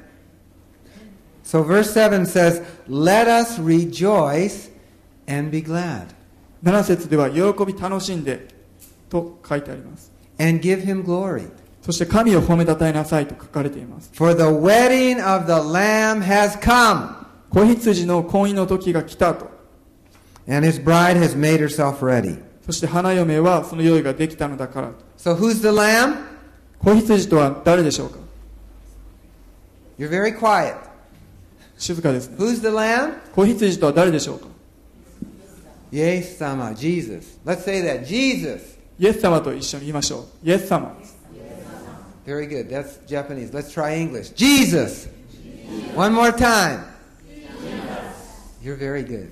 [1.44, 4.70] So verse 7 says, Let us rejoice
[5.26, 6.17] and be glad
[6.62, 8.48] 7節では喜び楽しんで
[9.08, 10.12] と書いてあります。
[10.38, 11.48] and give him glory.
[11.82, 14.10] そして神を褒めたたえなさいと書かれています。
[14.14, 19.58] For the wedding of the Lamb has come, 子羊の婚姻の時が来たと。
[20.48, 22.42] and his bride has made herself ready.
[22.64, 24.92] そして花嫁はその用意ができたのだから。
[25.16, 26.16] So who's the Lamb?
[26.78, 28.18] 子羊とは誰でしょうか
[29.98, 30.76] You're very quiet.
[31.76, 32.36] 静かですね。
[32.38, 33.14] Who's the Lamb?
[33.34, 34.46] 子羊とは誰でしょうか
[35.91, 37.37] Yes, Sama, Jesus.
[37.45, 38.05] Let's say that.
[38.05, 38.77] Jesus.
[38.99, 40.47] イエス様と一緒に言いましょう。
[40.47, 40.95] イエス様。
[42.25, 42.69] Very good.
[42.69, 43.51] That's Japanese.
[43.51, 44.33] Let's try English.
[44.35, 45.09] Jesus.
[45.95, 46.85] One more time.
[48.61, 49.31] You're very good.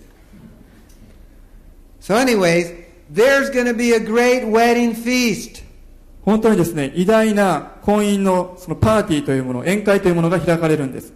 [2.02, 2.74] So, anyways,
[3.10, 5.64] there's going to be a great wedding feast.
[6.24, 11.14] 本当にですね、偉大な婚姻のそのパーティーというもの、宴会というものが開かれるんです。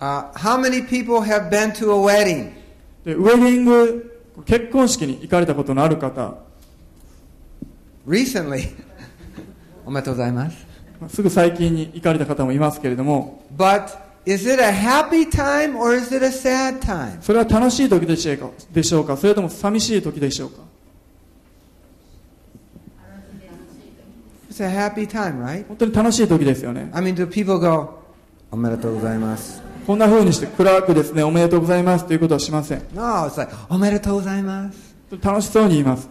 [0.00, 2.52] Uh, how many people have been to a wedding?
[3.04, 6.37] でウェディング、 結婚式に行かれたことのある方、
[8.07, 8.69] Recently.
[9.85, 10.65] おめでとうございます。
[10.99, 17.21] まあすぐ最近に行かれた方もいますけれども、But is it a happy time or is it a sad time?
[17.21, 18.49] それは楽しい時でしょうか？
[18.71, 19.15] でしょうか？
[19.17, 20.61] それとも寂しい時でしょうか
[24.51, 25.67] ？It's a happy time, right?
[25.67, 26.89] 本当に楽しい時ですよね。
[26.93, 27.99] I mean, do people go,
[28.51, 29.68] おめでとうございます。
[29.89, 32.83] こんな風にして暗くですね、おめでとうございますということはしません。
[32.93, 34.95] No, it's like, おめでとうございます。
[35.19, 36.07] 楽しそうに言います。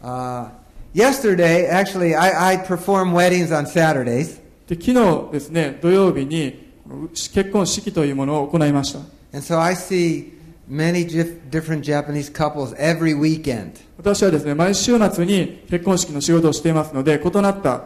[0.00, 0.48] Uh,
[0.94, 4.40] yesterday, actually, I, I perform weddings on Saturdays.
[4.68, 6.72] で昨日ですね、土曜日に
[7.12, 9.00] 結婚式というものを行いました。
[9.36, 10.30] And so I see
[10.70, 13.72] many dif- different Japanese couples every weekend.
[13.98, 17.82] 私はですね、毎週末に結婚式の仕事をしていますので、異なった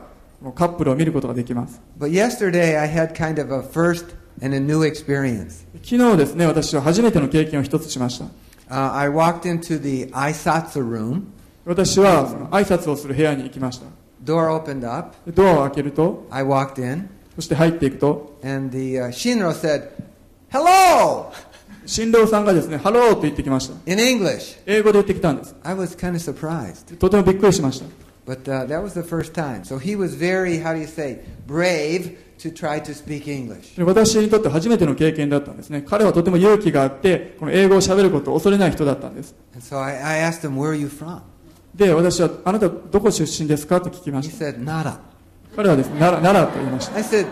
[0.55, 1.81] カップルを見ることができます。
[1.99, 5.66] But yesterday, I had kind of a first and a new experience.
[5.84, 8.26] 昨日ですね、私は初めての経験を一つしました。
[8.70, 11.24] Uh, I walked into the Aisatsu room.
[11.66, 13.86] 私はその挨拶をする部屋に行きました。
[14.24, 15.16] Door opened up.
[15.26, 19.90] でドアを開けると、 I walked in, そして入っていくと、 and the uh, Shinro said,
[20.52, 21.32] Hello!
[21.86, 23.92] 新郎さんがですね、ハローと言ってきました。
[23.92, 24.60] In English.
[24.66, 25.56] 英語で言ってきたんです。
[25.64, 26.98] I was kind of surprised.
[26.98, 27.86] とてもびっくりしました。
[28.28, 29.64] But uh, that was the first time.
[29.64, 32.16] So he was very, how do you say, brave
[32.49, 33.77] to try to speak English.
[33.77, 35.83] で私にとって初めての経験だったんですね。
[35.83, 39.35] 彼はとても勇気があって、この英語を喋ることを恐れない人だったんです。
[39.61, 41.21] So I, I asked him, Where are you from?
[41.75, 43.81] で、私は、あなたどこ出身ですか？
[43.81, 44.45] と聞きま He した。
[44.47, 44.99] said, Nada.
[45.57, 46.97] 彼はですね、奈良奈良と言いました。
[46.97, 47.27] I said,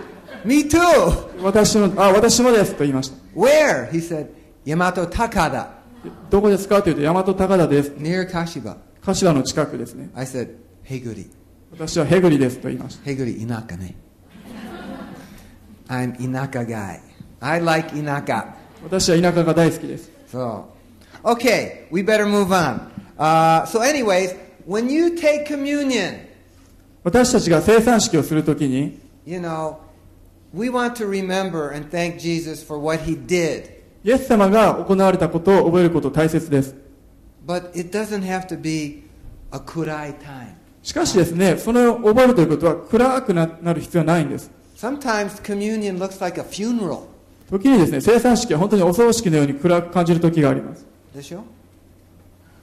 [0.45, 1.43] Me too!
[1.43, 3.17] 私も、あ、私もですと言いました。
[3.39, 3.91] Where?
[3.91, 4.29] He said,
[4.67, 5.69] Yamato Takada,
[6.03, 6.79] でどこですか？
[6.79, 7.91] と言うと、大和高田です。
[7.93, 8.77] near Kashiba.
[9.05, 10.11] 柏の近くですね。
[10.15, 11.29] I said, Heguri.
[11.71, 13.09] 私はヘグリですと言いました。
[13.09, 13.95] Heguri Inaka ne.
[15.93, 17.01] I'm Inaka guy.
[17.43, 18.55] I like Inaka.
[18.82, 20.11] 私は田舎が大好きです。
[20.32, 20.64] So,
[21.22, 22.90] okay, we better move on.
[23.18, 24.34] Uh, so, anyways,
[24.66, 26.28] when you take communion,
[27.05, 29.76] 私たちが生産式をするときに、you know,
[30.55, 33.70] we want to remember and thank Jesus for what he did.
[34.03, 36.74] イエス様が行われたことを覚えること大切です。
[37.47, 39.03] But it doesn't have to be
[39.51, 40.55] a kurai time.
[40.82, 44.62] しかしですね、それを覚えるということは暗くななる必要はないんです。
[44.83, 47.07] Sometimes communion looks like a funeral.
[47.49, 50.85] 時にですね、生産式は本当にお葬式のように暗く感じる時があります。
[51.14, 51.43] Desho?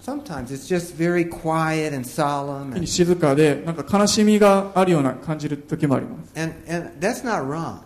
[0.01, 2.74] Sometimes it's just very quiet and solemn.
[2.74, 6.34] 時に静かで、なんか悲しみがあるような感じる時もあります。
[6.38, 7.78] and, and that's not wrong.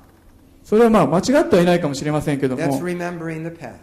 [0.63, 3.75] それはまあ間違ってはいないかもしれませんけど That's も、remembering the past.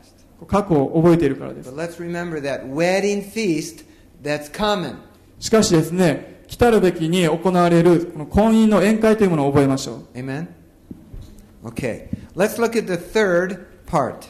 [0.49, 1.71] 過去を覚えているからです。
[1.71, 3.85] But let's remember that wedding feast
[4.21, 4.97] that's coming.
[5.39, 10.49] しかしですね、来たるべきに行われるこの婚姻の宴会というものを覚えましょ Amen?
[11.63, 12.09] Okay.
[12.35, 14.17] Let's look at the third part.
[14.17, 14.23] う。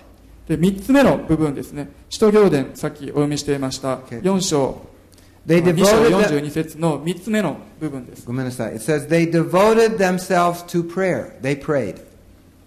[0.47, 1.91] で、三つ目の部分ですね。
[2.11, 3.97] 使徒行伝、さっきお読みしていました。
[4.01, 4.21] Okay.
[4.21, 4.83] 4章、
[5.47, 8.27] They 2章 devoted them, 42節の三つ目の部分です。
[8.27, 11.41] Go ahead, It says they devoted themselves to prayer.
[11.41, 12.03] They prayed.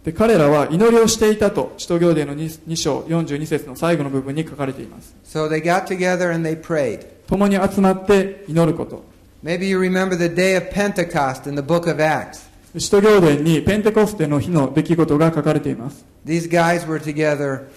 [0.03, 5.15] で、彼らは祈りをしていたと、使徒行伝の 2, 2章42節の最後の部分に書かれています。
[5.23, 7.05] So they got together and they prayed.
[7.27, 9.12] 共に集まって祈ること。
[9.42, 12.48] Maybe you remember the day of Pentecost in the book of Acts.
[12.76, 16.04] 使徒行伝にペンテコステの日の出来事が書かれています。
[16.26, 17.68] These guys were together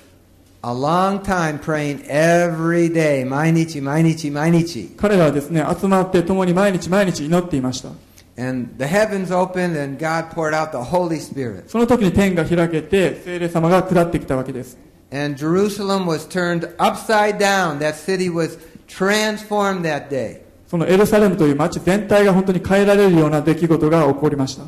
[0.64, 3.24] a long time praying every day.
[3.24, 4.96] Mainichi, mainichi, mainichi.
[4.98, 7.89] 彼らはですね、集まって共に毎日毎日祈っていました。
[8.38, 11.70] And the heavens opened and God poured out the Holy Spirit.
[11.70, 14.78] その時に天が開けて、聖霊様が下ってきたわけです。
[15.12, 17.80] And Jerusalem was turned upside down.
[17.80, 20.42] That city was transformed that day.
[20.69, 24.64] そのエルサレムという街全体が本当に変えられるような出来事が起こりました。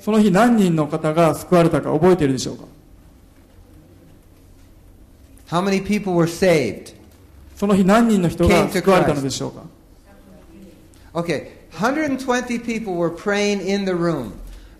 [0.00, 2.64] その日何人の方が救われたか覚えているでしょうか
[5.48, 6.94] How many people were saved?
[7.54, 9.62] その日何人の人が救われたのでしょうか
[11.12, 14.32] Okay, 120 people were praying in the room.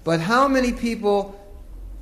[0.04, 1.38] But how many people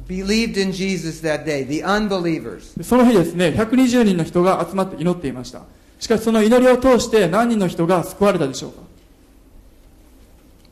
[0.06, 1.64] believed in Jesus that day?
[1.64, 2.78] The unbelievers.
[2.78, 5.64] でその日ですね、120人の人が集まって祈っていました。
[6.02, 8.80] しかしその祈りを通して何人の人が救われたでしょうか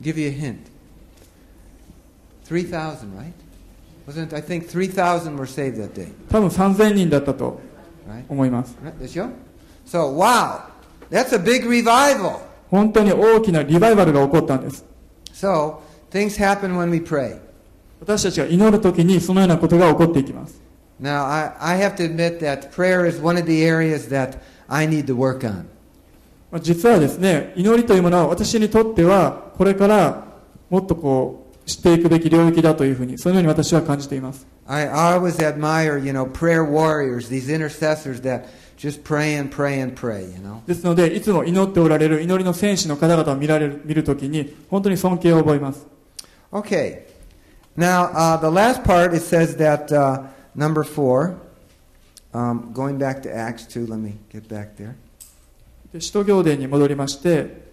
[0.02, 0.58] Give you a hint.
[2.46, 3.32] 3,000, right?
[4.08, 7.60] Wasn't I think 3,000 were saved that day, 多分3000人だったと
[8.08, 8.24] right?
[8.28, 8.76] 思います。
[8.82, 9.30] Right, this show?
[9.86, 10.62] So, wow.
[11.12, 12.40] That's a big revival.
[12.68, 14.84] 本当に大きなリバイバルが起こったんです。
[15.32, 15.76] So,
[16.10, 17.38] things happen when we pray.
[18.00, 20.60] 私たちが祈るときにそのようなことが起こっていきます。
[21.00, 25.06] Now, I, I have to admit that prayer is one of the areas that I need
[25.06, 25.66] to work on.
[26.50, 30.24] まあ実はですね、祈りというものは私にとってはこれから
[30.70, 34.46] もっとこう知っていくべき領域だというふうに、そのように私は感じています。
[34.66, 38.44] I always admire, you know, prayer warriors, these intercessors that
[38.76, 40.66] just pray and pray and pray, you know.
[40.66, 45.86] ですので、いつも祈っておられる祈りの戦士の方々を見られる、見るときに、本当に尊敬を覚えます。
[46.52, 47.02] Okay.
[47.76, 50.22] Now, uh, the last part, it says that uh,
[50.56, 51.36] number four,
[52.33, 54.95] um, going back to Acts 2, let me get back there.
[55.93, 57.65] で、使徒行伝に戻りまして、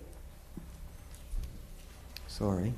[2.28, 2.72] Sorry.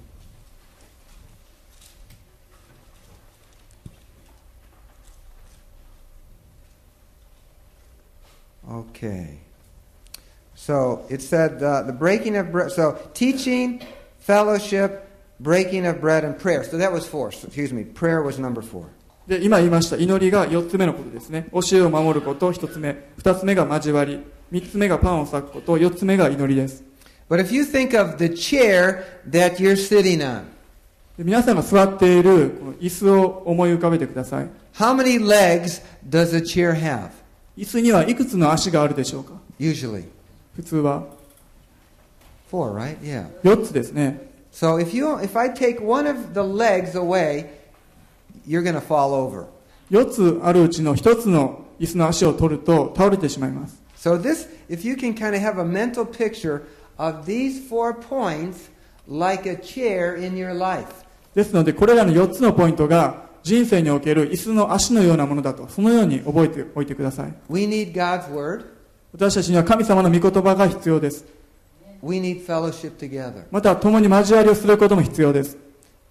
[8.68, 9.38] Okay.
[10.54, 12.72] So it said uh, the breaking of bread.
[12.72, 13.82] So teaching,
[14.18, 15.08] fellowship,
[15.40, 16.64] breaking of bread, and prayer.
[16.64, 17.32] So that was four.
[17.32, 17.84] So, excuse me.
[17.84, 18.90] Prayer was number four.
[19.29, 21.49] で、今言いました祈りが4つ目のことですね。
[21.53, 23.11] 教えを守ること、1つ目。
[23.19, 24.23] 2つ目が交わり。
[24.51, 26.83] 3つ目がパンを裂くこと、4つ目が祈りです。
[27.29, 30.45] But if you think of the chair that you're sitting on,
[31.15, 34.49] で皆さんが座っているこの椅子を思い浮かべてください。
[34.73, 37.11] how many legs does a chair have?
[37.55, 40.05] 椅子にはいくつの足があるでしょうか Usually
[40.55, 41.05] 普通は
[42.51, 42.97] four, right?
[43.01, 43.27] Yeah.
[43.43, 44.27] 4つですね。
[44.51, 47.58] So if you if I take one of the legs away,
[48.49, 49.45] you're going to fall over.
[49.91, 56.63] 4つあるうちの1つの椅子の足を取ると倒れてしまいます So this, if you can kind of have a mental picture
[56.97, 58.69] of these four points
[59.07, 60.87] like a chair in your life.
[61.35, 68.65] ですのでこれらの4つのポイントが人生における椅子の足のようなものだとそのように覚えておいてください We need God's word.
[69.11, 71.25] 私たちには神様の御言葉が必要です
[72.01, 73.45] We need fellowship together.
[73.51, 75.57] また共に交わりをすることも必要です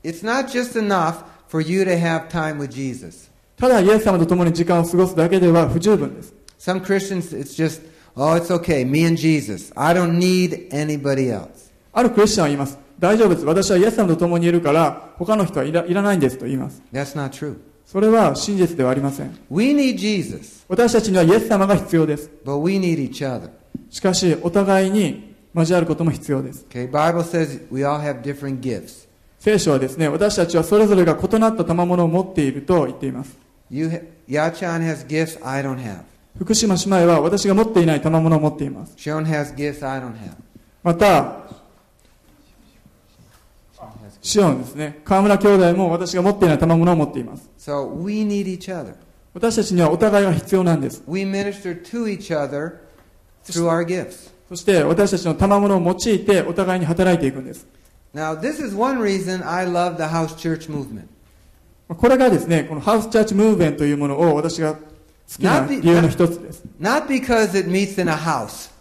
[0.04, 3.30] It's not just enough for you to have time with Jesus.
[3.56, 7.82] ただイエス様と共に時間を過ごすだけでは不十分です Some Christians, it's just,
[8.16, 9.72] oh, it's okay, me and Jesus.
[9.76, 11.72] I don't need anybody else.
[11.92, 17.56] あるクリスチャンは言います大丈夫です私はイエス様と共にいるから他の人はいらいらないんですと言います That's not true.
[17.86, 23.50] それは真実ではありません We need Jesus, 私たちにはイエス様が必要です but we need each other.
[23.90, 29.07] しかしお互いに交わることも必要です Okay, Bible says we all have different gifts.
[29.48, 33.34] 聖書はですね私たちはそれぞれが異なった賜物を持っていると言っています
[33.70, 36.02] Yachan has gifts I don't have.
[36.38, 40.34] 福島姉妹は私が持っていない賜物を持っています Sean has gifts I don't have.
[40.82, 41.48] また
[44.20, 48.96] シオンですね河村兄弟も私が持っていない賜物を持っています So we need each other.
[49.32, 52.80] 私たちにはお互いが必要なんです We minister to each other
[53.46, 54.30] through our gifts.
[54.50, 57.66] そして私たちの賜物を用いてお互いに働いていくんです
[58.13, 61.07] Now, this is one reason I love the house church movement.
[61.87, 64.79] これがですねこのハウスチャーチムーブメントというものを私が好
[65.37, 68.71] きな理由の一つです Not because it meets in a house,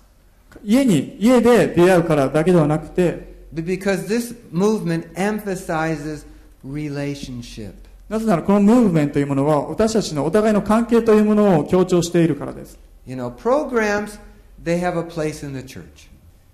[0.64, 6.24] 家に家で出会うからだけではなくて but because this movement emphasizes
[6.64, 7.72] relationship.
[8.08, 14.18] なぜならこのムーブメントというものは私たちのお互いの関係というものを強調しているからです You know, programs,
[14.62, 16.08] they have a place in the church.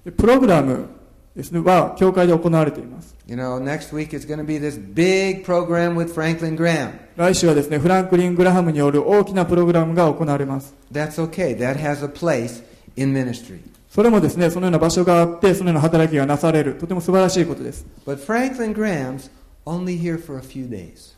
[0.05, 0.87] でプログラム
[1.36, 3.16] ですね、は教会で行われています。
[7.16, 10.76] 来週はですね、フランクリン・グラハムによる大きなプログラムが行われます。
[13.90, 17.86] それもですね、そのような場所があって、そのような働きがなされる、とても素晴らしいことです。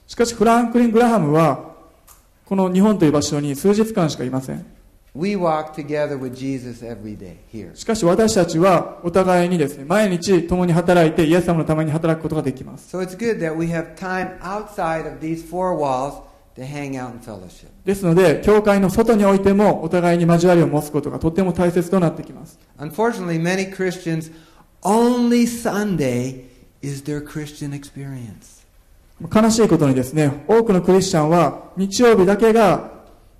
[0.07, 1.75] しかし、フランクリン・グラハムは、
[2.45, 4.74] この日本という場所に数日間しかいません。
[7.73, 12.89] しかし私たちはお互いにですね、毎日共に働いて、イエス様のために働くことができます。
[17.85, 22.59] ですので、教会の外においてもお互いに交わりを持つことがとても大切となってきます。
[29.33, 32.94] 悲しいことにですね、多くのクリスチャンは日曜日だけが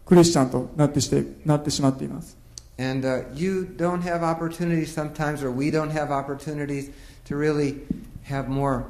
[0.05, 2.37] クリスチャンとなってしてなってしまっています
[2.77, 6.91] And uh, you don't have opportunities sometimes, or we don't have opportunities
[7.25, 7.81] to really
[8.23, 8.85] have more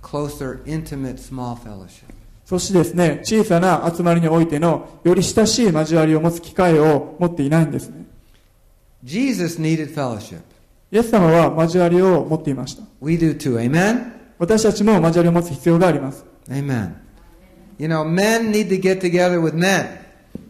[0.00, 2.14] closer, intimate, small fellowship.
[2.46, 8.06] そしてですね小さな集まりにおいてのより親しい交わりを持つ機会を持っていないんですね
[9.02, 10.40] Jesus needed fellowship.
[10.92, 13.58] イエス様は交わりを持っていました We do too.
[13.58, 14.12] Amen?
[14.38, 16.94] 私たちも交わりを持つ必要があります Amen.
[17.78, 20.05] You know, men need to get together with men.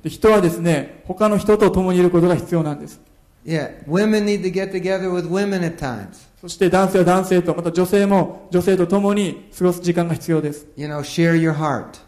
[0.06, 3.00] で人はですね他の人と共にいることが必要なんです
[3.44, 6.28] Yeah, women need to get together with women at times.
[6.40, 11.98] そして男性は男性とまた女性も女性と共に過ごす時間が必要です You know, share your heart.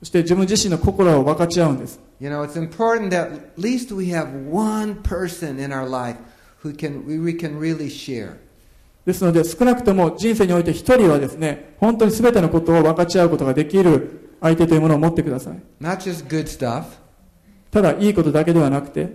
[0.00, 6.18] そして自分自身の心を分かち合うんです You know, it's important that at least we have one person in our life
[6.62, 8.36] who can we can really share.
[9.06, 16.84] ですので少なくとも人生において一人はですね本当に全てのことを分かち合うことができる相手というものを持ってください Not just good stuff,
[17.70, 19.08] ただいいことだけではなくて.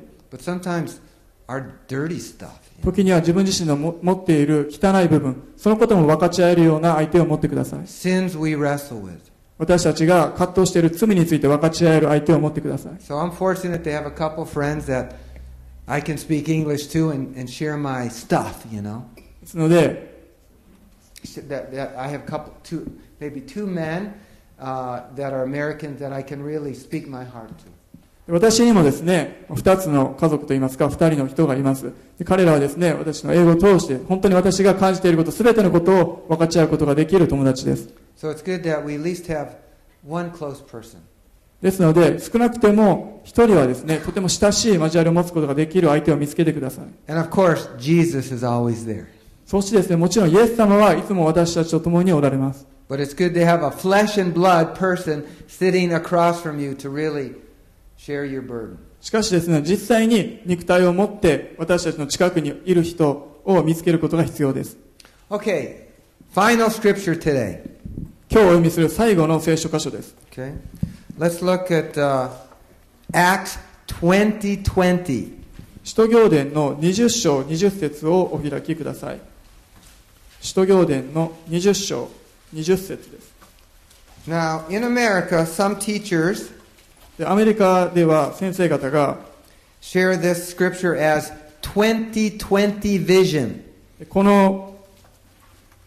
[2.84, 7.88] 時には自分自身のも持っている汚い部分そのことも分かち合えるような相手を持ってください.
[9.60, 15.16] 私たちが葛藤している罪について分かち合える相手を持ってください So I'm fortunate to have a couple friends that
[15.86, 19.04] I can speak English to and, and share my stuff, you know.
[19.42, 20.12] ですので
[21.48, 22.86] That, that I have couple two
[23.22, 24.14] maybe two men
[24.60, 27.66] uh, that are Americans that I can really speak my heart to.
[28.28, 31.92] 私にもですね、二つの家族といいますか、2人の人がいます。
[32.24, 37.90] 彼らはですね、私の英語を通して、本当に私が感じていること、全てのことを分かち合うことができる友達です。
[41.62, 46.86] ですので、少なくても1人はですね、とても親しい交わりを持つことができる相手を見つけてください。
[49.46, 52.66] そしてですね、もちろんイエス様はいつも私たちと共におられます。
[59.02, 64.78] しかしですね実際に肉体を持って私たちの近くにいる人を見つけることが必要です
[65.30, 65.86] Okay,
[66.36, 67.62] final scripture today.
[68.30, 70.54] 今日お読みする最後の聖書箇所です Okay?
[71.18, 72.30] Let's look at uh,
[73.14, 75.32] Acts 2020.
[75.86, 79.22] 使徒行伝の20章20節をお開きください。
[80.42, 82.10] 使徒行伝の20章
[82.54, 83.34] 20節です。
[84.28, 86.52] Now, in America, some teachers
[87.18, 89.18] でアメリカでは先生方が
[89.82, 93.62] share this scripture as 2020 vision.
[94.10, 94.76] この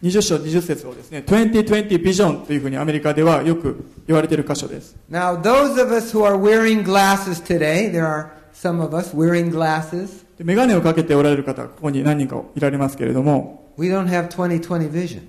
[0.01, 9.13] 20章20節をですね2020ビジョンというふうにアメリカではよく言われている箇所です Now, those of us who are wearing glasses today, there are some of us
[9.15, 15.21] wearing glasses, でメガネをかけておられる方ここに何人かいられますけれども we don't have 2020 vision.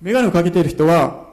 [0.00, 1.27] メガネをかけている人は、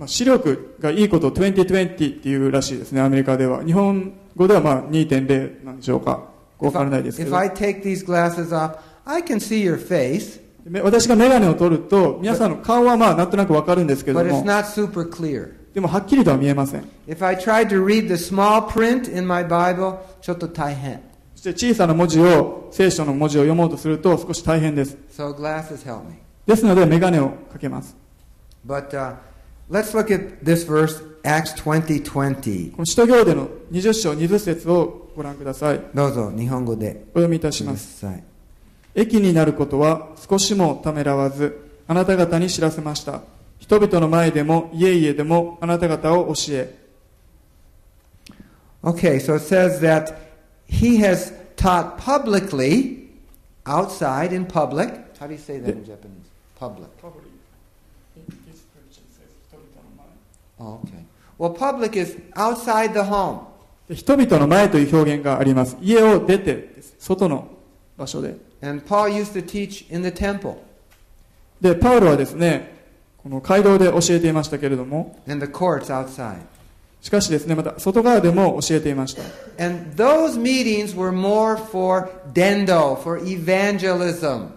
[0.00, 3.62] まあ、視力がいいことを2020っていうらしいですねアメリカでは。
[3.62, 6.24] 日本語ではまあ2.0なんでしょうか。
[6.58, 14.32] わからないですけ if ど I take these glasses off, I can see your face, め私がメガネを取ると皆さんの顔はまあなんとなくわかるんですけど but it's
[14.32, 15.52] も not super clear.
[15.74, 16.84] でもはっきりとは見えません。
[17.06, 21.02] If I tried to read the small print in my Bible, ちょっと大変.
[21.34, 24.96] そして小さな文字を聖書の文字を読もうとすると少し大変です。
[25.14, 26.14] So glasses help me.
[26.46, 27.94] ですのでメガネをかけます。
[28.66, 29.16] But uh,
[29.70, 32.72] let's look at this verse, Acts 20:20.
[32.72, 38.22] この使徒行伝の20章20節をご覧くださいどうぞ日本語でお読みいたしますさい。
[38.94, 43.22] 益になることは少しもためらわずあなた方に知らせました
[43.58, 46.80] 人々の前でも家々でもあなた方を教え
[48.82, 50.16] Okay, so it says that
[50.66, 53.10] he has taught publicly,
[53.66, 55.18] outside in public.
[55.18, 56.24] How do you say that in Japanese?
[56.58, 56.88] Public.
[57.04, 57.12] Oh,
[60.60, 61.04] okay.
[61.38, 63.50] Well, public is outside the home.
[63.88, 67.48] で人々の前という表現があります家を出て外の
[67.96, 70.58] 場所で And Paul used to teach in the temple
[71.60, 72.78] でパウロはですね
[73.18, 76.36] この街道で教えていましたけれども and the courts outside.
[77.00, 79.22] しかしですねまた外側でも教えていました
[79.62, 84.50] And those meetings were more for dendo, for evangelism.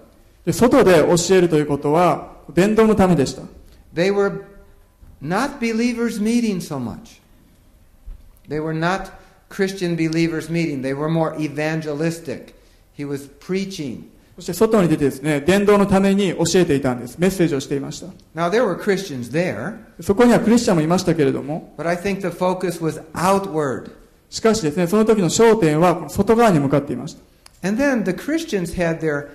[0.45, 3.41] で外で教えるということは伝道のためでした
[3.95, 4.52] They were
[5.22, 7.20] not believers meeting so much.
[8.48, 9.12] They were not
[9.48, 10.82] Christian believers meeting.
[10.82, 12.54] They were more evangelistic.
[12.94, 14.10] He was preaching.
[14.36, 23.90] そして外に出てですね伝道のために教えていたんですメッセージをしていました Now, there were Christians there, そこにはクリスチャンもいましたけれども but I think the focus was outward.
[24.30, 29.28] しかしですねその時の焦点はこの外側に向かっていました And then the Christians had their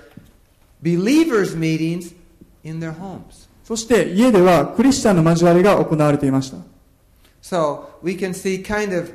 [0.82, 2.16] believers' meetings
[2.64, 3.47] in their homes.
[3.69, 6.57] そして家ではクリスチャンの交わりが行われていました
[7.43, 9.13] So we can see kind of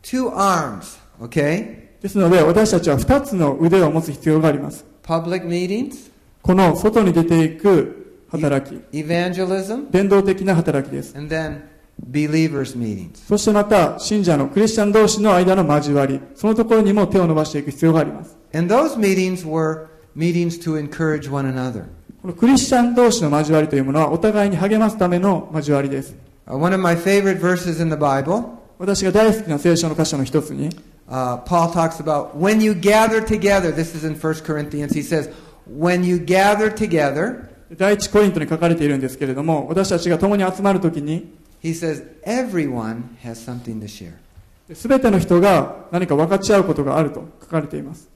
[0.00, 1.88] two arms, okay?
[2.00, 11.62] ですので私たちは2つの腕を持つ必要があります Public meetings, この外に出ていく働き evangelism, 伝道的な働きです and then
[12.08, 13.26] believers' meetings.
[13.26, 21.86] そしてまた信者のクリスチャン同士の間の交わりそのところにも手を伸ばしていく必要があります And those meetings were meetings to encourage one another.
[22.26, 26.16] このクリスチャン同士の交わりというものはお互いに励ますための交わりです
[26.48, 30.70] Uh, one of my favorite verses in the Bible, 私が大好きな聖書の箇所の一つに
[31.08, 33.72] uh, Paul talks about when you gather together.
[33.72, 34.92] This is in 1 Corinthians.
[34.92, 35.32] He says,
[35.68, 44.14] when you gather together, 第一コリントに書かれているんですけれども私たちが共に集まるときに he says, everyone has something to share.
[44.68, 48.10] 全ての人が何か分かち合うことがあると書かれています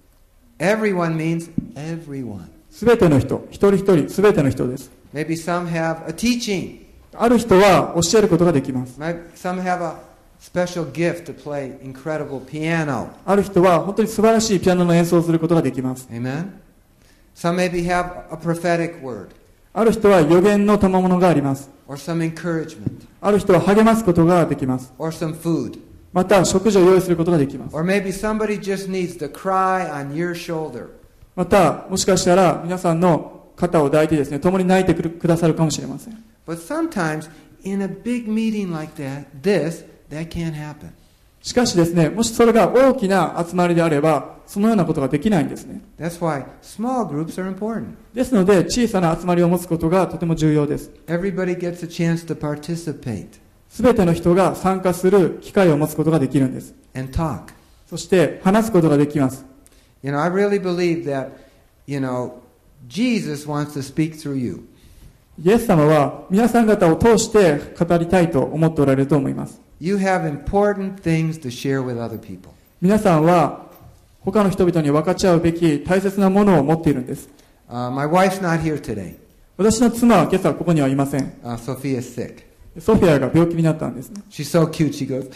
[0.58, 2.59] Everyone means everyone.
[2.82, 6.86] 全ての人一人一人全ての人です Maybe some have a teaching.
[7.12, 9.96] ある人は教えることができます Some have a
[10.40, 13.08] special gift to play incredible piano.
[13.26, 16.52] ある人は本当に素晴らしいピアノの演奏をすることができます Amen?
[17.34, 19.28] Some maybe have a prophetic word
[19.74, 25.78] ある人は予言の賜物があります or some encouragement ある人は励ますことができます or some food.
[26.14, 30.88] また食事を用意することができます Or maybe somebody just needs to cry on your shoulder.
[31.40, 37.30] またもしかしたら皆さんの肩を抱いてですね共に泣いてくるくださるかもしれません But sometimes
[37.62, 40.90] in a big meeting like that, this, that can't happen.
[41.40, 47.94] しかしですねもしそれが大きな集まりであればそのようなことができないんですね That's why small groups are important.
[48.12, 53.28] ですので小さな集まりを持つことがとても重要です Everybody gets a chance to participate
[53.70, 57.44] 全ての人が参加する機会を持つことができるんです and talk.
[57.86, 59.48] そして話すことができます
[60.02, 61.30] You know, I really believe that,
[61.86, 62.40] you know,
[62.88, 64.66] Jesus wants to speak through you.
[65.42, 72.52] イエス様は皆さん方を通して語りたいと思っておられると思います You have important things to share with other people.
[72.82, 73.70] 皆さんは
[74.20, 77.28] 他の人々に分かち合うべき大切なものを持っているんです
[77.70, 79.14] Uh, my wife's not here today.
[79.56, 82.42] 私の妻は今朝ここにはいません Uh, Sophia's sick.
[82.78, 84.92] ソフィアが病気になったんですね She's so cute.
[84.92, 85.30] She goes,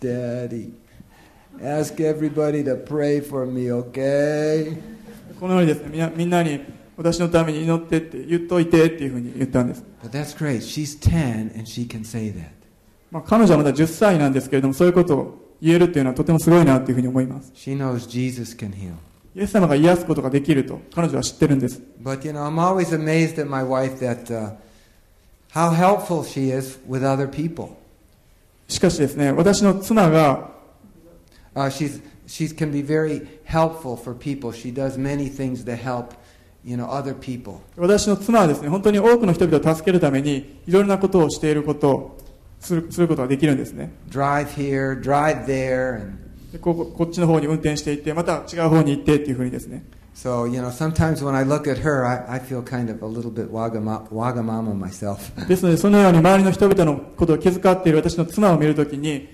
[0.00, 0.72] Daddy,
[1.64, 4.78] ask everybody to pray for me, okay?
[5.40, 6.60] このようにですねみんなみんなに
[6.96, 10.58] 私のために祈ってって言っといてっていうふうに言ったんです、But that's great.
[10.58, 12.50] She's 10 and she can say that.
[13.10, 18.94] まあ、彼女はまだ10歳なんですけれどもそういうことを言えるっていうのはとてもすごいなっていうふうに思います She knows Jesus can heal.
[19.34, 24.54] イエス様が癒すことができると彼女は知ってるんです But you know, I'm always amazed at my wife that uh,
[25.52, 27.76] how helpful she is with other people.
[28.68, 30.53] しかしですね私の妻が
[31.54, 34.52] Uh, she's she can be very helpful for people.
[34.52, 36.14] She does many things to help,
[36.64, 37.60] you know, other people.
[37.76, 42.18] 私の妻はですね本当に多くの人々を助けるためにいろいろなことをしていることを
[42.60, 46.18] するすることができるんですね Drive here, drive there, and
[46.52, 49.84] でこここっちの方に運転していってまた違う方に行ってっていうふうにですね
[50.14, 50.70] so you know.
[50.70, 54.08] Sometimes when I look at her, I, I feel kind of a little bit wagama,
[54.10, 55.46] wagamama myself.
[55.48, 59.33] ですのでそのように周りの人々のことを気遣っている私の妻を見るときに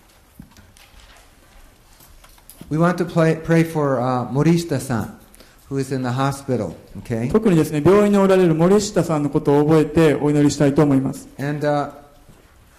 [2.71, 5.19] We want to play, pray for uh, Morista-san,
[5.67, 6.73] who is in the hospital.
[6.99, 7.29] Okay.
[7.29, 11.91] 特にですね病院におられる森下さんのことを覚えてお祈りしたいと思います And uh,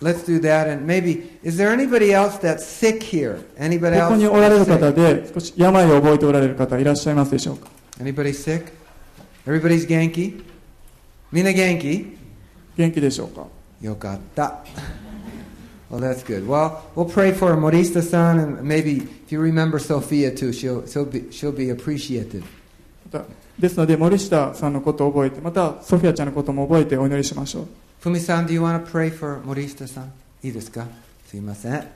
[0.00, 0.66] let's do that.
[0.72, 3.44] And maybe is there anybody else that's sick here?
[3.58, 4.16] Anybody ここ else?
[4.16, 4.90] におられる方?
[4.92, 7.68] で少し病を覚えておられる方いらっしゃいますでしょうか
[8.00, 8.72] Anybody sick?
[9.46, 10.42] Everybody's Genki.
[11.30, 12.16] Mina Genki.
[12.78, 13.46] 元気でしょうか
[13.82, 14.54] Yokatta.
[15.92, 16.48] Well, that's good.
[16.48, 21.30] Well, we'll pray for Morista-san, and maybe if you remember Sophia too, she'll she'll be
[21.30, 21.68] she'll be
[23.12, 23.24] た
[23.58, 27.68] ですので森下さんのことを覚えてまたソフィアちゃんのことも覚えてお祈りしましょう
[28.02, 30.06] Fumi-san, do you want to pray for Morista-san?
[30.42, 30.86] いいですか
[31.26, 31.86] すいません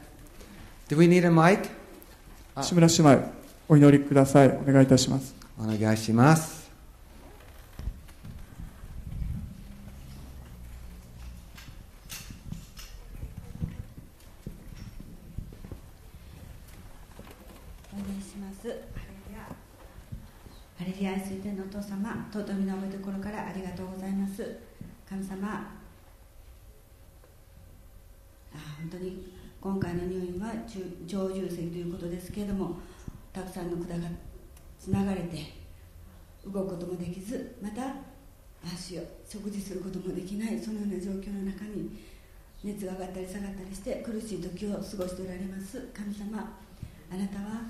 [0.88, 1.70] Do we need a mic?
[2.55, 3.32] あ志村姉妹
[3.68, 6.70] お祈りくださいお願いいたしますお願いします。
[17.92, 18.97] お願いします。
[20.97, 24.61] ハレルヤ愛する天のお父様、尊みのおところからありがとうございます。
[25.07, 25.76] 神様、
[28.55, 29.30] あ本当に
[29.61, 32.78] 今回の入院は中上重積ということですけれども、
[33.30, 34.09] たくさんの管が
[34.80, 35.53] つながれて
[36.47, 37.97] 動くこともできず、また
[38.64, 41.90] 足を食事することもできない、そのような状況の中に
[42.64, 45.90] 熱が上がったり下がったりして苦しい時を過ごしておられます。
[45.92, 46.57] 神様
[47.12, 47.68] あなたは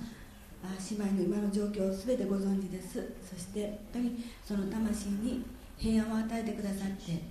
[0.63, 3.13] 姉妹の今の状況を全てご存知です。
[3.23, 5.43] そして本当にその魂に
[5.77, 7.21] 平安を与えてくださって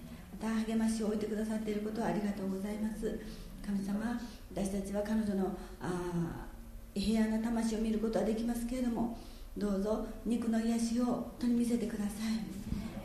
[0.40, 3.18] また励ましを置いてくださっていることをありがとうございます。
[3.64, 4.20] 神様
[4.54, 6.46] 私たちは彼女のあ
[6.94, 9.18] 平安な魂を見ることはできますけれども
[9.56, 12.10] どうぞ肉の癒しを本当に見せてください。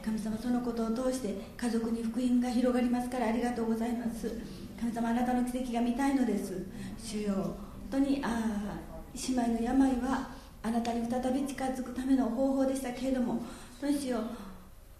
[0.03, 4.31] 神様そのことを通して家族に福音が広がりますからありがとうございます。
[4.79, 6.65] 神様あなたの奇跡が見たいのです。
[6.97, 7.55] 主よ本
[7.91, 10.29] 当にああ姉妹の病は
[10.63, 13.41] あなたに再び近づくための方法でしたけれども
[13.81, 14.21] どうしよう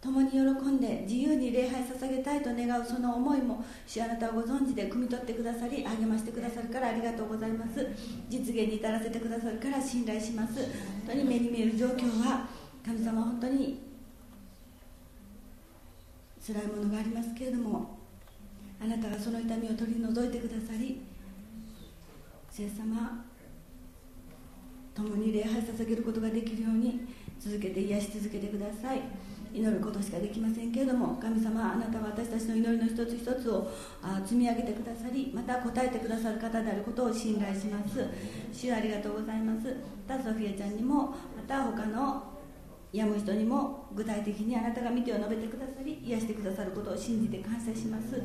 [0.02, 7.88] 共に喜んで自由に礼拝捧げたいと願うその思いも主あなたはご存知で汲み取ってくださり励ましてくださるからありがとうございます。
[8.28, 10.56] 実現に至らせてくださるから信頼します。
[10.56, 10.66] 本
[11.10, 12.48] 当に目に見える状況は
[12.84, 13.92] 神様本当に
[16.44, 18.00] 辛いものがありますけれども
[18.82, 21.00] あなたがその痛みを取り除いてくださり
[22.50, 23.24] 聖様
[24.96, 27.08] 共に礼拝捧げることができるように
[27.40, 29.02] 続けて癒し続けてください。
[29.54, 33.70] 祈ることしかできませんけれども神様あなたは私たちの祈りの一つ一つを
[34.02, 38.08] あ積み上げてくださりまた答えてくださる方であることを信頼します。
[38.54, 39.76] 主ありがとうございます。
[40.08, 41.16] またソフィアちゃんにもま
[41.46, 42.32] た他の
[42.94, 48.22] 病む人にも具体的にあなたが見てを述べてくださり癒してくださることを信じて感謝します。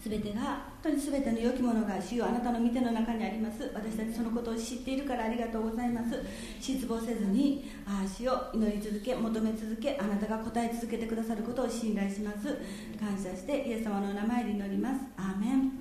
[0.00, 6.22] すべてが本当にすべての良きものが主よあなたの見ての中にあります私たちそのことを知っているからありがとうございます
[6.60, 12.58] 失望せずにああ主を祈り続け求め続けあなたが答え続けてくださることを信頼します
[12.98, 15.72] 感謝してイエス様の名前で祈りますアーメン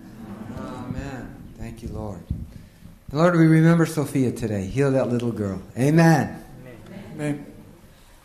[0.58, 1.28] Amen.
[1.60, 2.20] Thank you, Lord.
[3.12, 4.66] Lord, we remember Sophia today.
[4.66, 5.62] Heal that little girl.
[5.78, 6.44] Amen.
[7.18, 7.46] ね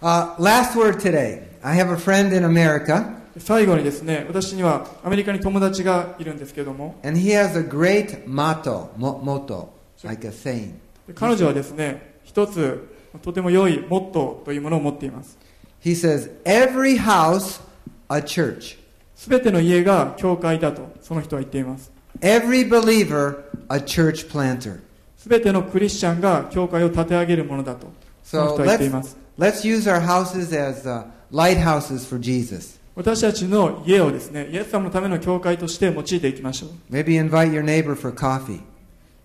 [0.02, 1.46] Uh, last word today.
[1.62, 9.68] I have a friend in America, 最後にですね、私にはアメリカに友達がいるんですけども、and he has a great motto, mo- motto,
[10.04, 10.74] like a saying.
[11.14, 12.88] 彼女はですね、一つ
[13.22, 15.38] とても良いモットーというものを持っています。
[15.82, 17.60] He says, Every house,
[18.08, 18.78] a church.
[19.16, 21.90] すべての家が教会だと、その人は言っています。
[22.20, 24.80] Every believer, a church planter.
[25.16, 27.86] すべてのクリスチャンが教会を立て上げるものだと、
[28.22, 29.16] その So 人は言ってい let's, ます。
[29.38, 32.81] let's use our houses as uh, lighthouses for Jesus.
[32.94, 36.70] 私たちの家をですね、イエス様のための教会として用いていきましょう。
[36.92, 38.60] Maybe invite your neighbor for coffee.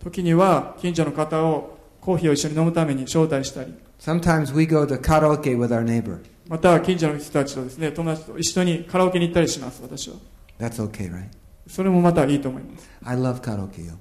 [0.01, 6.19] 時には近所の方をコーヒーを一緒に飲むために招待したり、Sometimes we go to karaoke with our neighbor.
[6.47, 10.15] または近所の人たちとですね、友達と一緒にカラオケに行ったりします、私は。
[10.59, 11.25] That's okay, right?
[11.67, 12.89] それもまたいいと思います。
[13.03, 13.89] I love karaoke.
[13.89, 13.99] 本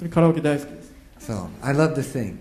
[0.00, 0.92] 当にカラオケ大好きです。
[1.20, 2.38] So I love to sing.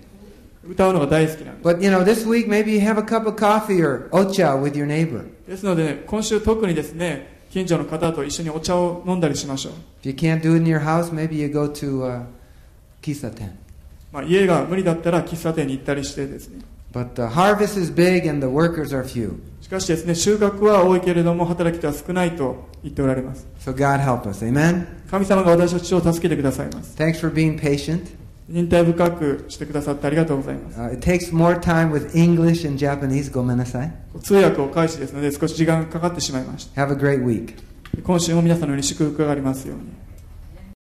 [0.68, 4.59] 歌うのが大好きなんで But you know, this week maybe you have a cup of coffee or ocha
[4.59, 5.26] with your neighbor.
[5.48, 9.74] ですので、ね、今週特にですね近所の方と一緒にお茶を飲んだりしましょう
[10.08, 11.12] house,
[11.72, 12.26] to,、
[13.02, 13.52] uh,
[14.12, 19.34] まあ、家が無理だったら喫茶店に行ったりしてですね But the harvest is big and the workers are few.
[19.60, 23.46] しかしですね、収穫は多いけれども、働き手は少ないと言っておられます。
[23.60, 24.46] So、God help us.
[24.46, 24.86] Amen?
[25.12, 26.96] 神様が私たちを助けてくださいます。
[26.98, 28.24] Thanks for being patient.
[28.48, 30.80] 忍耐深くしてくださってありがとうございます。
[30.80, 33.32] Uh, it takes more time with English and Japanese.
[33.32, 33.91] Gomenasai.
[34.22, 36.86] 通訳を開始ですので少し時間がかかってしまいました。
[36.86, 37.56] Have a great week.
[38.04, 40.05] 今週も皆さんのように祝福がありますように。